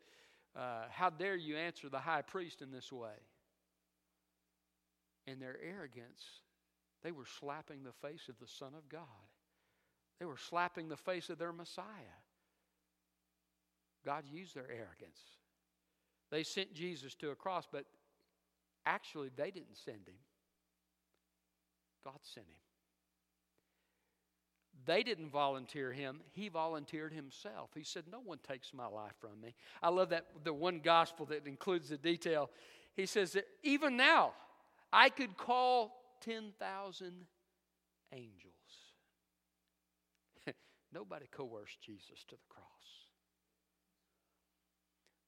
uh, 0.57 0.85
How 0.91 1.11
dare 1.11 1.37
you 1.37 1.57
answer 1.57 1.89
the 1.89 1.99
high 1.99 2.23
priest 2.23 2.61
in 2.61 2.71
this 2.71 2.93
way? 2.93 3.17
In 5.27 5.39
their 5.41 5.57
arrogance, 5.63 6.23
they 7.03 7.13
were 7.13 7.25
slapping 7.41 7.83
the 7.83 8.07
face 8.07 8.29
of 8.29 8.39
the 8.39 8.47
Son 8.47 8.73
of 8.77 8.89
God. 8.89 9.01
They 10.21 10.27
were 10.27 10.37
slapping 10.37 10.89
the 10.89 10.97
face 10.97 11.31
of 11.31 11.39
their 11.39 11.53
Messiah. 11.53 11.87
God 14.05 14.25
used 14.31 14.55
their 14.55 14.71
arrogance. 14.71 15.21
They 16.31 16.43
sent 16.43 16.75
Jesus 16.75 17.15
to 17.17 17.31
a 17.31 17.35
cross, 17.35 17.67
but 17.71 17.85
actually, 18.85 19.31
they 19.35 19.51
didn't 19.51 19.77
send 19.77 20.07
him. 20.07 20.19
God 22.05 22.19
sent 22.23 22.47
him. 22.47 22.57
They 24.87 25.03
didn't 25.03 25.31
volunteer 25.31 25.93
him, 25.93 26.21
he 26.33 26.49
volunteered 26.49 27.13
himself. 27.13 27.71
He 27.75 27.85
said, 27.85 28.05
No 28.11 28.21
one 28.21 28.39
takes 28.47 28.75
my 28.75 28.87
life 28.87 29.15
from 29.21 29.41
me. 29.41 29.55
I 29.83 29.89
love 29.89 30.11
that 30.11 30.27
the 30.45 30.53
one 30.53 30.81
gospel 30.81 31.27
that 31.27 31.47
includes 31.47 31.89
the 31.89 31.97
detail. 31.97 32.51
He 32.95 33.07
says 33.07 33.33
that 33.33 33.47
even 33.63 33.97
now, 33.97 34.33
I 34.93 35.09
could 35.09 35.37
call 35.37 35.93
10,000 36.21 37.13
angels. 38.13 38.53
Nobody 40.93 41.27
coerced 41.31 41.81
Jesus 41.81 42.25
to 42.29 42.37
the 42.37 42.47
cross. 42.49 42.65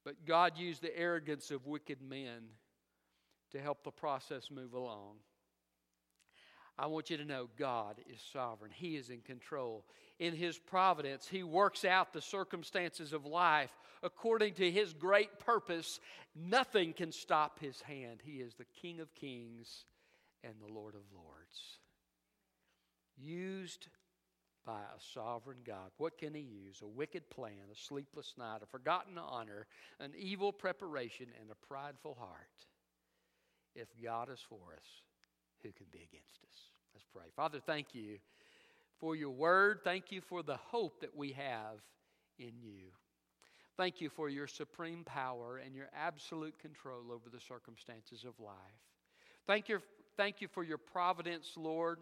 But 0.05 0.25
God 0.25 0.53
used 0.57 0.83
the 0.83 0.97
arrogance 0.97 1.51
of 1.51 1.67
wicked 1.67 2.01
men 2.01 2.45
to 3.51 3.61
help 3.61 3.83
the 3.83 3.91
process 3.91 4.51
move 4.51 4.75
along. 4.75 5.17
I 6.79 6.87
want 6.87 7.09
you 7.09 7.17
to 7.17 7.25
know 7.25 7.49
God 7.59 7.97
is 8.13 8.21
sovereign. 8.33 8.71
He 8.75 8.97
is 8.97 9.09
in 9.09 9.21
control. 9.21 9.85
In 10.19 10.35
His 10.35 10.59
providence, 10.59 11.27
He 11.27 11.43
works 11.43 11.85
out 11.85 12.13
the 12.13 12.21
circumstances 12.21 13.13
of 13.13 13.25
life 13.25 13.73
according 14.03 14.55
to 14.55 14.71
His 14.71 14.93
great 14.93 15.39
purpose. 15.39 16.01
Nothing 16.35 16.93
can 16.93 17.13
stop 17.13 17.59
His 17.61 17.81
hand. 17.81 18.21
He 18.23 18.41
is 18.41 18.55
the 18.55 18.67
King 18.81 19.01
of 19.01 19.15
kings 19.15 19.85
and 20.45 20.55
the 20.61 20.73
Lord 20.73 20.95
of 20.95 21.01
lords. 21.15 21.79
Used 23.17 23.89
by 24.67 24.81
a 24.81 25.01
sovereign 25.15 25.61
God. 25.65 25.91
What 25.97 26.19
can 26.19 26.35
He 26.35 26.41
use? 26.41 26.83
A 26.83 26.87
wicked 26.87 27.31
plan, 27.31 27.71
a 27.73 27.77
sleepless 27.77 28.35
night, 28.37 28.59
a 28.63 28.67
forgotten 28.67 29.17
honor, 29.17 29.67
an 29.99 30.13
evil 30.19 30.53
preparation, 30.53 31.29
and 31.41 31.51
a 31.51 31.67
prideful 31.67 32.17
heart. 32.19 32.67
If 33.75 33.89
God 34.03 34.29
is 34.31 34.41
for 34.47 34.75
us, 34.75 35.03
who 35.67 35.73
can 35.73 35.87
be 35.91 35.99
against 35.99 36.39
us? 36.45 36.71
Let's 36.95 37.07
pray. 37.13 37.25
Father, 37.35 37.59
thank 37.59 37.95
you 37.95 38.19
for 39.01 39.17
your 39.17 39.31
word. 39.31 39.81
Thank 39.83 40.13
you 40.13 40.21
for 40.21 40.43
the 40.43 40.57
hope 40.57 41.01
that 41.01 41.17
we 41.17 41.33
have 41.33 41.81
in 42.39 42.53
you. 42.63 42.93
Thank 43.77 44.01
you 44.01 44.09
for 44.09 44.29
your 44.29 44.47
supreme 44.47 45.03
power 45.05 45.59
and 45.59 45.75
your 45.75 45.89
absolute 45.95 46.59
control 46.59 47.13
over 47.13 47.29
the 47.31 47.41
circumstances 47.41 48.25
of 48.25 48.39
life. 48.39 48.55
Thank 49.47 49.69
you, 49.69 49.81
thank 50.17 50.41
you 50.41 50.49
for 50.49 50.63
your 50.63 50.79
providence, 50.79 51.53
Lord, 51.57 51.99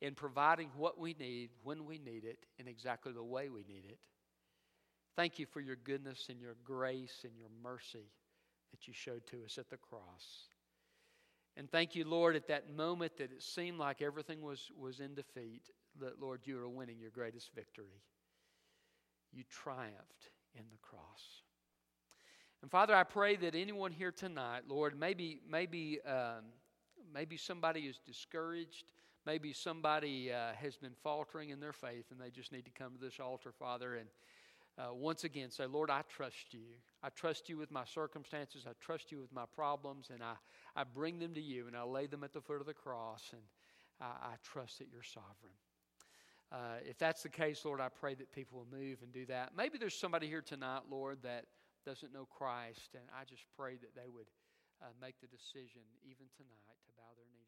in 0.00 0.14
providing 0.14 0.70
what 0.76 0.98
we 0.98 1.14
need 1.18 1.50
when 1.62 1.84
we 1.84 1.98
need 1.98 2.24
it 2.24 2.38
in 2.58 2.66
exactly 2.66 3.12
the 3.12 3.22
way 3.22 3.50
we 3.50 3.64
need 3.68 3.84
it. 3.88 3.98
Thank 5.14 5.38
you 5.38 5.46
for 5.46 5.60
your 5.60 5.76
goodness 5.76 6.26
and 6.30 6.40
your 6.40 6.56
grace 6.64 7.20
and 7.24 7.32
your 7.38 7.50
mercy 7.62 8.10
that 8.72 8.88
you 8.88 8.94
showed 8.94 9.26
to 9.26 9.44
us 9.44 9.58
at 9.58 9.68
the 9.68 9.76
cross. 9.76 10.48
And 11.56 11.70
thank 11.70 11.94
you, 11.94 12.04
Lord, 12.04 12.34
at 12.34 12.48
that 12.48 12.74
moment 12.74 13.16
that 13.18 13.30
it 13.32 13.42
seemed 13.42 13.78
like 13.78 14.00
everything 14.00 14.40
was, 14.40 14.70
was 14.78 15.00
in 15.00 15.14
defeat, 15.14 15.70
that, 16.00 16.20
Lord, 16.20 16.40
you 16.44 16.58
are 16.58 16.68
winning 16.68 16.98
your 16.98 17.10
greatest 17.10 17.50
victory. 17.54 18.02
You 19.32 19.44
triumphed 19.50 20.30
in 20.54 20.64
the 20.70 20.78
cross. 20.78 21.42
And 22.62 22.70
Father, 22.70 22.94
I 22.94 23.02
pray 23.02 23.36
that 23.36 23.54
anyone 23.54 23.92
here 23.92 24.12
tonight, 24.12 24.62
Lord, 24.68 24.98
maybe, 24.98 25.40
maybe, 25.48 26.00
um, 26.02 26.44
maybe 27.12 27.36
somebody 27.36 27.80
is 27.80 27.98
discouraged. 28.06 28.84
Maybe 29.26 29.52
somebody 29.52 30.32
uh, 30.32 30.52
has 30.54 30.76
been 30.76 30.94
faltering 31.02 31.50
in 31.50 31.60
their 31.60 31.72
faith 31.72 32.06
and 32.10 32.20
they 32.20 32.30
just 32.30 32.50
need 32.50 32.64
to 32.64 32.70
come 32.70 32.94
to 32.94 32.98
this 32.98 33.20
altar, 33.20 33.52
Father, 33.52 33.96
and 33.96 34.08
uh, 34.78 34.94
once 34.94 35.24
again 35.24 35.50
say, 35.50 35.66
Lord, 35.66 35.90
I 35.90 36.02
trust 36.08 36.52
you. 36.52 36.64
I 37.02 37.10
trust 37.10 37.48
you 37.48 37.58
with 37.58 37.70
my 37.70 37.84
circumstances. 37.84 38.64
I 38.66 38.72
trust 38.80 39.12
you 39.12 39.20
with 39.20 39.32
my 39.32 39.44
problems, 39.54 40.08
and 40.12 40.22
I, 40.22 40.34
I 40.74 40.84
bring 40.84 41.18
them 41.18 41.34
to 41.34 41.42
you 41.42 41.66
and 41.66 41.76
I 41.76 41.82
lay 41.82 42.06
them 42.06 42.24
at 42.24 42.32
the 42.32 42.40
foot 42.40 42.60
of 42.60 42.66
the 42.66 42.74
cross, 42.74 43.30
and 43.32 43.42
I, 44.00 44.32
I 44.32 44.34
trust 44.42 44.78
that 44.78 44.88
you're 44.90 45.02
sovereign. 45.02 45.56
Uh, 46.50 46.84
if 46.84 46.98
that's 46.98 47.22
the 47.22 47.28
case, 47.28 47.64
Lord, 47.64 47.80
I 47.80 47.88
pray 47.88 48.14
that 48.14 48.32
people 48.32 48.58
will 48.58 48.78
move 48.78 48.98
and 49.02 49.12
do 49.12 49.24
that. 49.26 49.52
Maybe 49.56 49.78
there's 49.78 49.96
somebody 49.96 50.28
here 50.28 50.42
tonight, 50.42 50.82
Lord, 50.90 51.18
that 51.22 51.46
doesn't 51.84 52.12
know 52.12 52.26
Christ, 52.26 52.92
and 52.94 53.04
I 53.12 53.24
just 53.24 53.44
pray 53.56 53.76
that 53.76 53.94
they 53.96 54.08
would 54.08 54.28
uh, 54.82 54.92
make 55.00 55.20
the 55.20 55.28
decision 55.28 55.82
even 56.04 56.26
tonight 56.36 56.78
to 56.86 56.92
bow 56.92 57.08
their 57.16 57.28
knee 57.32 57.41